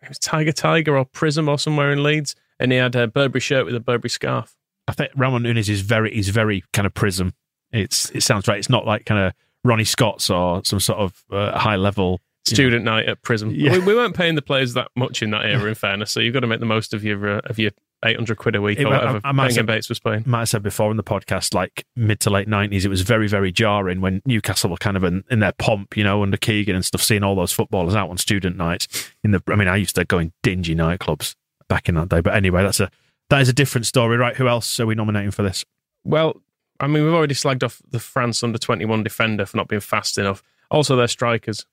[0.01, 3.41] he was Tiger Tiger or Prism or somewhere in Leeds, and he had a Burberry
[3.41, 4.55] shirt with a Burberry scarf.
[4.87, 7.33] I think Ramon Nunez is very is very kind of prism.
[7.71, 8.59] It's it sounds right.
[8.59, 12.21] It's not like kind of Ronnie Scott's or some sort of uh, high level
[12.55, 13.51] Student night at Prism.
[13.51, 13.73] Yeah.
[13.73, 16.11] We, we weren't paying the players that much in that era, in fairness.
[16.11, 17.71] So you've got to make the most of your uh, of your
[18.05, 19.21] eight hundred quid a week It- or whatever.
[19.23, 20.23] I might Bengen Bates was playing.
[20.25, 23.27] might have said before in the podcast, like mid to late nineties, it was very,
[23.27, 26.75] very jarring when Newcastle were kind of in, in their pomp, you know, under Keegan
[26.75, 29.11] and stuff, seeing all those footballers out on student nights.
[29.23, 31.35] In the, I mean, I used to go in dingy nightclubs
[31.67, 32.21] back in that day.
[32.21, 32.89] But anyway, that's a
[33.29, 34.35] that is a different story, right?
[34.37, 35.63] Who else are we nominating for this?
[36.03, 36.41] Well,
[36.79, 40.17] I mean, we've already slagged off the France under 21 defender for not being fast
[40.17, 40.41] enough.
[40.71, 41.65] Also, their strikers,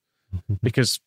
[0.63, 1.01] because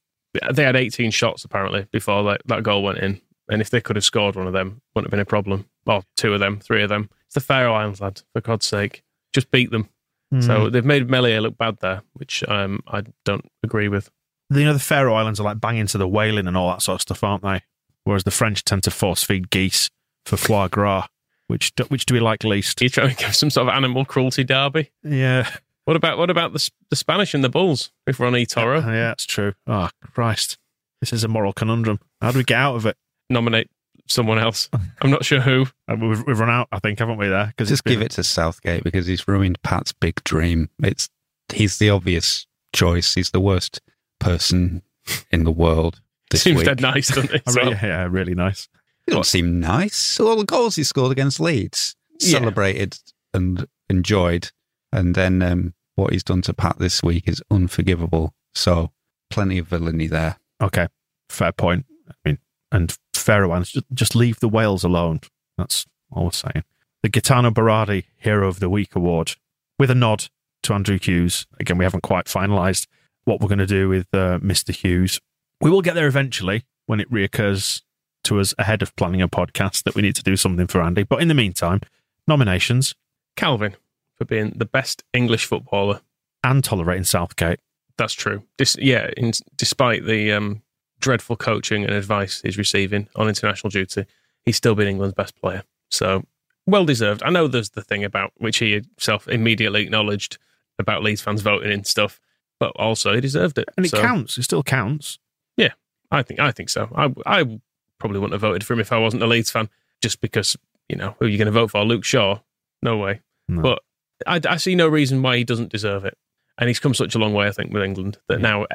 [0.51, 3.21] they had 18 shots apparently before that, that goal went in.
[3.49, 5.65] And if they could have scored one of them, wouldn't have been a problem.
[5.85, 7.09] Well, two of them, three of them.
[7.25, 9.03] It's the Faroe Islands, lad, for God's sake.
[9.33, 9.89] Just beat them.
[10.31, 10.41] Hmm.
[10.41, 14.11] So they've made Meslier look bad there, which um, I don't agree with.
[14.51, 16.95] you know, the Faroe Islands are like banging to the whaling and all that sort
[16.95, 17.63] of stuff, aren't they?
[18.03, 19.89] Whereas the French tend to force feed geese
[20.25, 21.07] for foie gras.
[21.47, 22.79] Which do, which do we like least?
[22.79, 24.91] Are you trying to give some sort of animal cruelty derby?
[25.03, 25.49] Yeah,
[25.89, 27.89] What about what about the, the Spanish and the Bulls?
[28.05, 29.53] If we're on eToro, yeah, that's true.
[29.65, 30.59] Oh Christ,
[31.01, 31.99] this is a moral conundrum.
[32.21, 32.95] How do we get out of it?
[33.27, 33.71] nominate
[34.07, 34.69] someone else.
[35.01, 35.65] I'm not sure who.
[35.87, 37.27] Uh, We've, we've run out, I think, haven't we?
[37.27, 40.69] There because Just give it to Southgate because he's ruined Pat's big dream.
[40.83, 41.09] It's
[41.51, 43.15] he's the obvious choice.
[43.15, 43.81] He's the worst
[44.19, 44.83] person
[45.31, 46.65] in the world this Seems week.
[46.67, 47.41] dead nice, doesn't it?
[47.55, 48.67] Really, yeah, really nice.
[49.07, 50.19] He don't seem nice.
[50.19, 52.37] All the goals he scored against Leeds, Yeah.
[52.37, 52.99] celebrated
[53.33, 54.51] and enjoyed,
[54.93, 58.33] and then um, what he's done to Pat this week is unforgivable.
[58.55, 58.91] So
[59.29, 60.37] plenty of villainy there.
[60.61, 60.87] Okay,
[61.29, 61.85] fair point.
[62.09, 62.37] I mean,
[62.71, 65.19] and Faroe Islands, just, just leave the whales alone.
[65.57, 66.63] That's all we're saying.
[67.03, 69.35] The Gaetano Berardi Hero of the Week award,
[69.77, 70.25] with a nod
[70.63, 71.45] to Andrew Hughes.
[71.59, 72.87] Again, we haven't quite finalised
[73.25, 74.73] what we're going to do with uh, Mr.
[74.73, 75.19] Hughes.
[75.61, 77.83] We will get there eventually when it reoccurs
[78.25, 81.03] to us ahead of planning a podcast that we need to do something for Andy.
[81.03, 81.81] But in the meantime,
[82.27, 82.95] nominations
[83.37, 83.75] Kalvin
[84.19, 86.01] for being the best English footballer.
[86.43, 87.59] and tolerating Southgate.
[87.97, 88.43] That's true.
[88.57, 90.61] Dis- yeah, in, despite the um,
[91.01, 94.05] dreadful coaching and advice he's receiving on international duty,
[94.45, 95.63] he's still been England's best player.
[95.89, 96.23] So
[96.67, 97.23] well deserved.
[97.23, 100.37] I know there's the thing about which he himself immediately acknowledged
[100.77, 102.21] about Leeds fans voting and stuff,
[102.59, 103.67] but also he deserved it.
[103.75, 104.37] And it So, counts.
[104.37, 105.17] It still counts.
[105.57, 105.73] Yeah,
[106.11, 106.89] I think I think so.
[106.95, 107.59] I I
[107.97, 109.67] probably wouldn't have voted for him if I wasn't a Leeds fan,
[110.01, 110.55] just because
[110.87, 111.83] you know who are you going to vote for?
[111.83, 112.39] Luke Shaw?
[112.81, 113.19] No way.
[113.49, 113.61] No.
[113.61, 113.79] But
[114.27, 116.17] I, I see no reason why he doesn't deserve it.
[116.57, 118.65] And he's come such a long way, I think, with England that now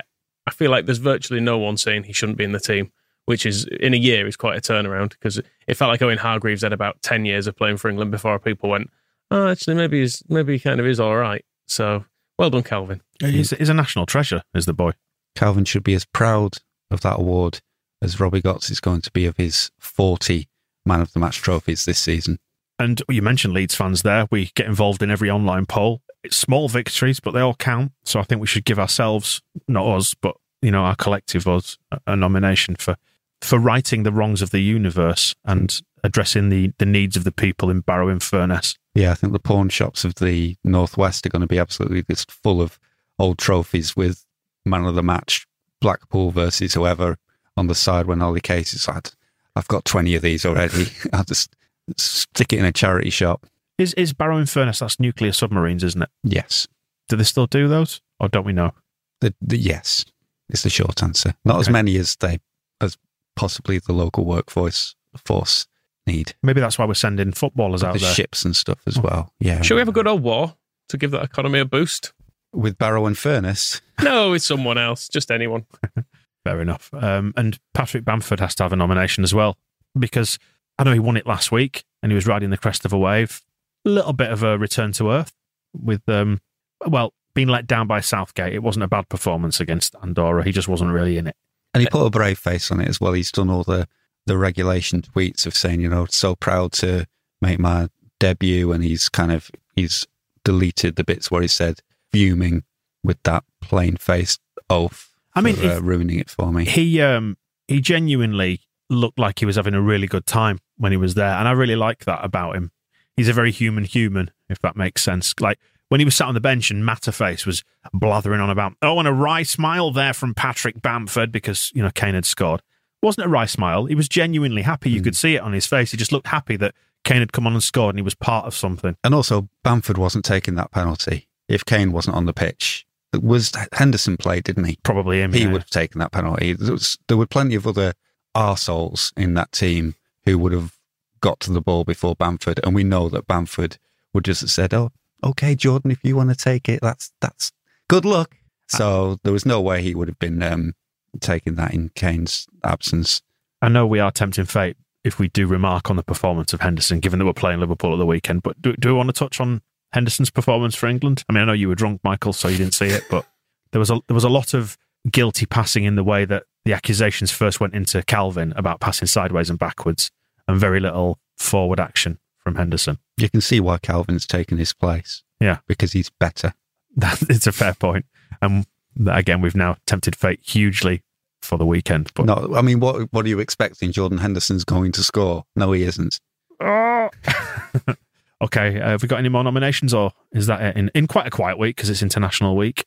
[0.47, 2.93] I feel like there's virtually no one saying he shouldn't be in the team,
[3.27, 6.63] which is in a year is quite a turnaround because it felt like Owen Hargreaves
[6.63, 8.91] had about ten years of playing for England before people went,
[9.31, 11.45] oh, actually maybe he's maybe he kind of is all right.
[11.67, 12.05] So
[12.39, 13.01] well done, Kalvin.
[13.21, 14.93] He's, he's a national treasure, is the boy.
[15.37, 16.59] Kalvin should be as proud
[16.91, 17.61] of that award
[18.03, 20.49] as Robbie Gotts is going to be of his 40
[20.85, 22.39] man of the match trophies this season.
[22.79, 24.27] And you mentioned Leeds fans there.
[24.31, 26.03] We get involved in every online poll.
[26.23, 27.93] It's small victories, but they all count.
[28.05, 31.77] So I think we should give ourselves, not us, but you know our collective us
[32.07, 32.97] a- nomination for
[33.43, 37.71] for righting the wrongs of the universe and addressing the the needs of the people
[37.71, 38.77] in Barrow in Furness.
[38.95, 42.31] Yeah, I think the pawn shops of the Northwest are going to be absolutely just
[42.31, 42.79] full of
[43.19, 44.25] old trophies with
[44.65, 45.47] man of the match,
[45.81, 47.19] Blackpool versus whoever
[47.57, 49.11] on the side when Ollie Case is like,
[49.55, 50.87] I've got 20 of these already.
[51.13, 51.55] I'll just
[51.97, 53.47] stick it in a charity shop.
[53.79, 54.79] Is is Barrow in Furness?
[54.79, 56.11] That's nuclear submarines, isn't it?
[56.23, 56.69] Yes.
[57.09, 58.73] Do they still do those, or don't we know?
[59.21, 60.05] The, the, yes,
[60.49, 61.35] is the short answer.
[61.45, 62.39] Not as many as they,
[62.81, 62.97] as
[63.37, 65.67] possibly the local workforce force
[66.07, 66.35] need.
[66.43, 68.15] Maybe that's why we're sending footballers out the there.
[68.15, 69.33] ships and stuff as well.
[69.41, 69.63] Yeah.
[69.63, 70.57] Should we have a good old war
[70.89, 72.13] to give that economy a boost?
[72.53, 73.81] With Barrow and Furnace?
[74.03, 75.67] No, with someone else, just anyone.
[76.45, 76.93] Fair enough.
[76.93, 79.57] Um, and Patrick Bamford has to have a nomination as well
[79.97, 80.37] because
[80.79, 82.99] I know he won it last week and he was riding the crest of a
[82.99, 83.41] wave.
[83.85, 85.33] A little bit of a return to earth
[85.73, 86.41] with, um,
[86.87, 88.53] well, being let down by Southgate.
[88.53, 90.45] It wasn't a bad performance against Andorra.
[90.45, 91.37] He just wasn't really in it.
[91.73, 93.13] And he put a brave face on it as well.
[93.13, 93.89] He's done all the,
[94.27, 97.07] the regulation tweets of saying, you know, so proud to
[97.43, 97.89] make my
[98.21, 98.73] debut.
[98.73, 100.07] And he's kind of, he's
[100.45, 101.81] deleted the bits where he said
[102.13, 102.63] fuming
[103.03, 105.11] with that plain faced oath.
[105.35, 106.65] I mean, for, uh, ruining it for me.
[106.65, 110.99] He um, he genuinely looked like he was having a really good time when he
[110.99, 112.71] was there, and I really like that about him.
[113.17, 115.35] He's a very human human, if that makes sense.
[115.41, 115.59] Like
[115.89, 117.63] when he was sat on the bench and Matterface was
[117.93, 121.91] blathering on about, oh, and a wry smile there from Patrick Bamford because you know
[121.91, 122.61] Kane had scored.
[123.03, 123.85] It wasn't a wry smile.
[123.87, 124.91] He was genuinely happy.
[124.91, 125.05] You hmm.
[125.05, 125.91] could see it on his face.
[125.91, 128.47] He just looked happy that Kane had come on and scored, and he was part
[128.47, 128.97] of something.
[129.05, 132.87] And also, Bamford wasn't taking that penalty if Kane wasn't on the pitch.
[133.13, 134.79] It was Henderson played, didn't he?
[134.83, 135.33] Probably him.
[135.33, 135.53] He yeah.
[135.53, 136.55] would have taken that penalty.
[136.55, 137.95] There, was, there were plenty of other
[138.35, 139.95] arseholes in that team
[140.25, 140.77] who would have
[141.21, 143.79] got to the ball before Bamford, and we know that Bamford
[144.13, 144.91] would just have said, "Oh,
[145.23, 147.53] okay, Jordan, if you want to take it, that's that's
[147.89, 148.37] good luck."
[148.69, 150.75] So there was no way he would have been um,
[151.21, 153.23] taking that in Kane's absence.
[153.61, 157.01] I know we are tempting fate if we do remark on the performance of Henderson,
[157.01, 158.43] given that we're playing Liverpool at the weekend.
[158.43, 159.63] But do, do we want to touch on
[159.93, 161.25] Henderson's performance for England?
[161.29, 163.27] I mean, I know you were drunk, Michael, so you didn't see it, but
[163.73, 164.79] there was a there was a lot of
[165.11, 169.51] guilty passing in the way that the accusations first went into Kalvin about passing sideways
[169.51, 170.11] and backwards,
[170.49, 172.99] and very little forward action from Henderson.
[173.17, 176.55] You can see why Kalvin's taken his place Yeah, because he's better.
[176.97, 178.07] that it's a fair point.
[178.41, 178.67] And
[179.07, 181.03] again, we've now tempted fate hugely
[181.43, 182.11] for the weekend.
[182.15, 183.93] But No, I mean, what what are you expecting?
[183.93, 185.45] Jordan Henderson's going to score?
[185.57, 186.21] No, he isn't.
[188.43, 190.77] okay, uh, have we got any more nominations, or is that it?
[190.77, 192.85] in in quite a quiet week because it's International Week?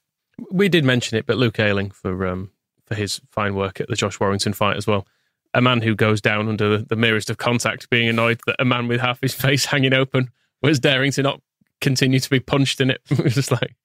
[0.52, 2.52] We did mention it, but Luke Ayling for um,
[2.88, 5.06] for his fine work at the Josh Warrington fight as well.
[5.54, 8.66] A man who goes down under the, the merest of contact, being annoyed that a
[8.66, 10.30] man with half his face hanging open
[10.62, 11.42] was daring to not
[11.82, 13.02] continue to be punched in it.
[13.10, 13.76] it was just like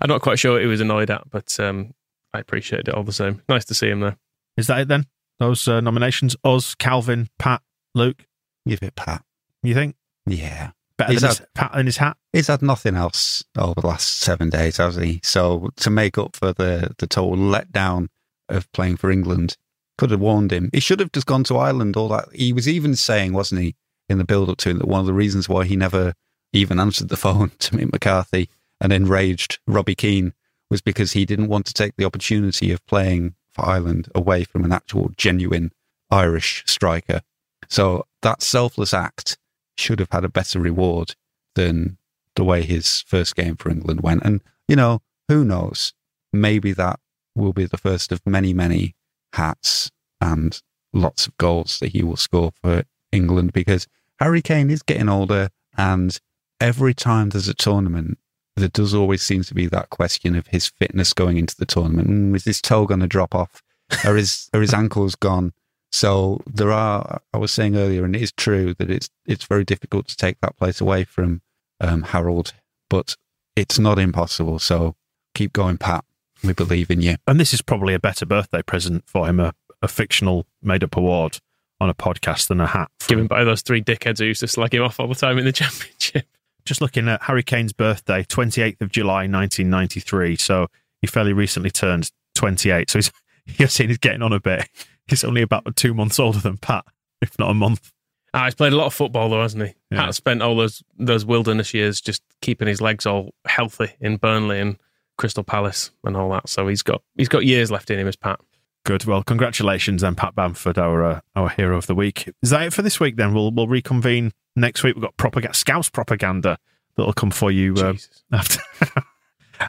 [0.00, 1.92] I'm not quite sure what he was annoyed at, but um,
[2.32, 3.42] I appreciated it all the same.
[3.48, 4.16] Nice to see him there.
[4.56, 5.06] Is that it then?
[5.38, 7.62] Those uh, nominations: Us, Kalvin, Pat,
[7.94, 8.26] Luke.
[8.66, 9.24] Give it Pat.
[9.62, 9.96] You think
[10.26, 10.70] Yeah.
[10.96, 12.16] better He's than his, Pat in his hat?
[12.32, 15.20] He's had nothing else over the last seven days, has he?
[15.22, 18.08] So to make up for the, the total letdown
[18.52, 19.56] of playing for England,
[19.98, 20.70] could have warned him.
[20.72, 21.96] He should have just gone to Ireland.
[21.96, 23.74] All that he was even saying, wasn't he,
[24.08, 26.14] in the build up to that one of the reasons why he never
[26.52, 28.48] even answered the phone to Mick McCarthy
[28.80, 30.32] and enraged Robbie Keane
[30.70, 34.64] was because he didn't want to take the opportunity of playing for Ireland away from
[34.64, 35.72] an actual genuine
[36.10, 37.20] Irish striker.
[37.68, 39.38] So that selfless act
[39.76, 41.14] should have had a better reward
[41.54, 41.98] than
[42.36, 44.22] the way his first game for England went.
[44.24, 45.92] And, you know, who knows?
[46.32, 46.98] Maybe that
[47.34, 48.94] will be the first of many, many
[49.32, 50.60] hats and
[50.92, 53.86] lots of goals that he will score for England because
[54.18, 55.48] Harry Kane is getting older.
[55.76, 56.18] And
[56.60, 58.18] every time there's a tournament,
[58.56, 62.08] there does always seem to be that question of his fitness going into the tournament.
[62.08, 63.62] Mm, is his toe going to drop off?
[64.04, 65.52] Are his, are his ankles gone?
[65.92, 67.20] So there are.
[67.34, 70.40] I was saying earlier, and it is true that it's it's very difficult to take
[70.40, 71.42] that place away from
[71.80, 72.54] um, Harold,
[72.88, 73.14] but
[73.54, 74.58] it's not impossible.
[74.58, 74.96] So
[75.34, 76.04] keep going, Pat.
[76.44, 77.16] We believe in you.
[77.26, 80.96] And this is probably a better birthday present for him a, a fictional made up
[80.96, 81.38] award
[81.80, 82.90] on a podcast than a hat.
[83.08, 85.44] Given by those three dickheads who used to slag him off all the time in
[85.44, 86.26] the championship.
[86.64, 90.36] Just looking at Harry Kane's birthday, 28th of July, 1993.
[90.36, 90.68] So
[91.00, 92.90] he fairly recently turned 28.
[92.90, 93.12] So he's,
[93.58, 94.68] you're seeing he's getting on a bit.
[95.08, 96.84] He's only about two months older than Pat,
[97.20, 97.92] if not a month.
[98.34, 99.74] Ah, he's played a lot of football though, hasn't he?
[99.90, 100.04] Yeah.
[100.04, 104.58] Pat spent all those those wilderness years just keeping his legs all healthy in Burnley
[104.58, 104.78] and
[105.18, 106.48] Crystal Palace and all that.
[106.48, 108.40] So he's got he's got years left in him as Pat.
[108.84, 109.04] Good.
[109.04, 112.28] Well, congratulations then, Pat Bamford, our uh, our hero of the week.
[112.42, 113.16] Is that it for this week?
[113.16, 114.94] Then we'll we'll reconvene next week.
[114.96, 116.58] We've got propaganda, Scouse propaganda
[116.96, 117.94] that'll come for you uh,
[118.32, 118.60] after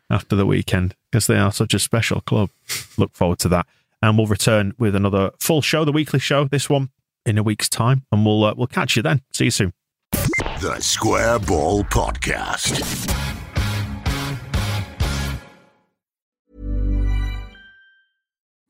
[0.09, 0.95] after the weekend.
[1.11, 2.49] because they are such a special club.
[2.97, 3.67] Look forward to that.
[4.01, 6.89] And we'll return with another full show, the weekly show, this one
[7.25, 8.05] in a week's time.
[8.11, 9.21] And we'll, uh, we'll catch you then.
[9.31, 9.73] See you soon.
[10.59, 13.32] The Square Ball Podcast.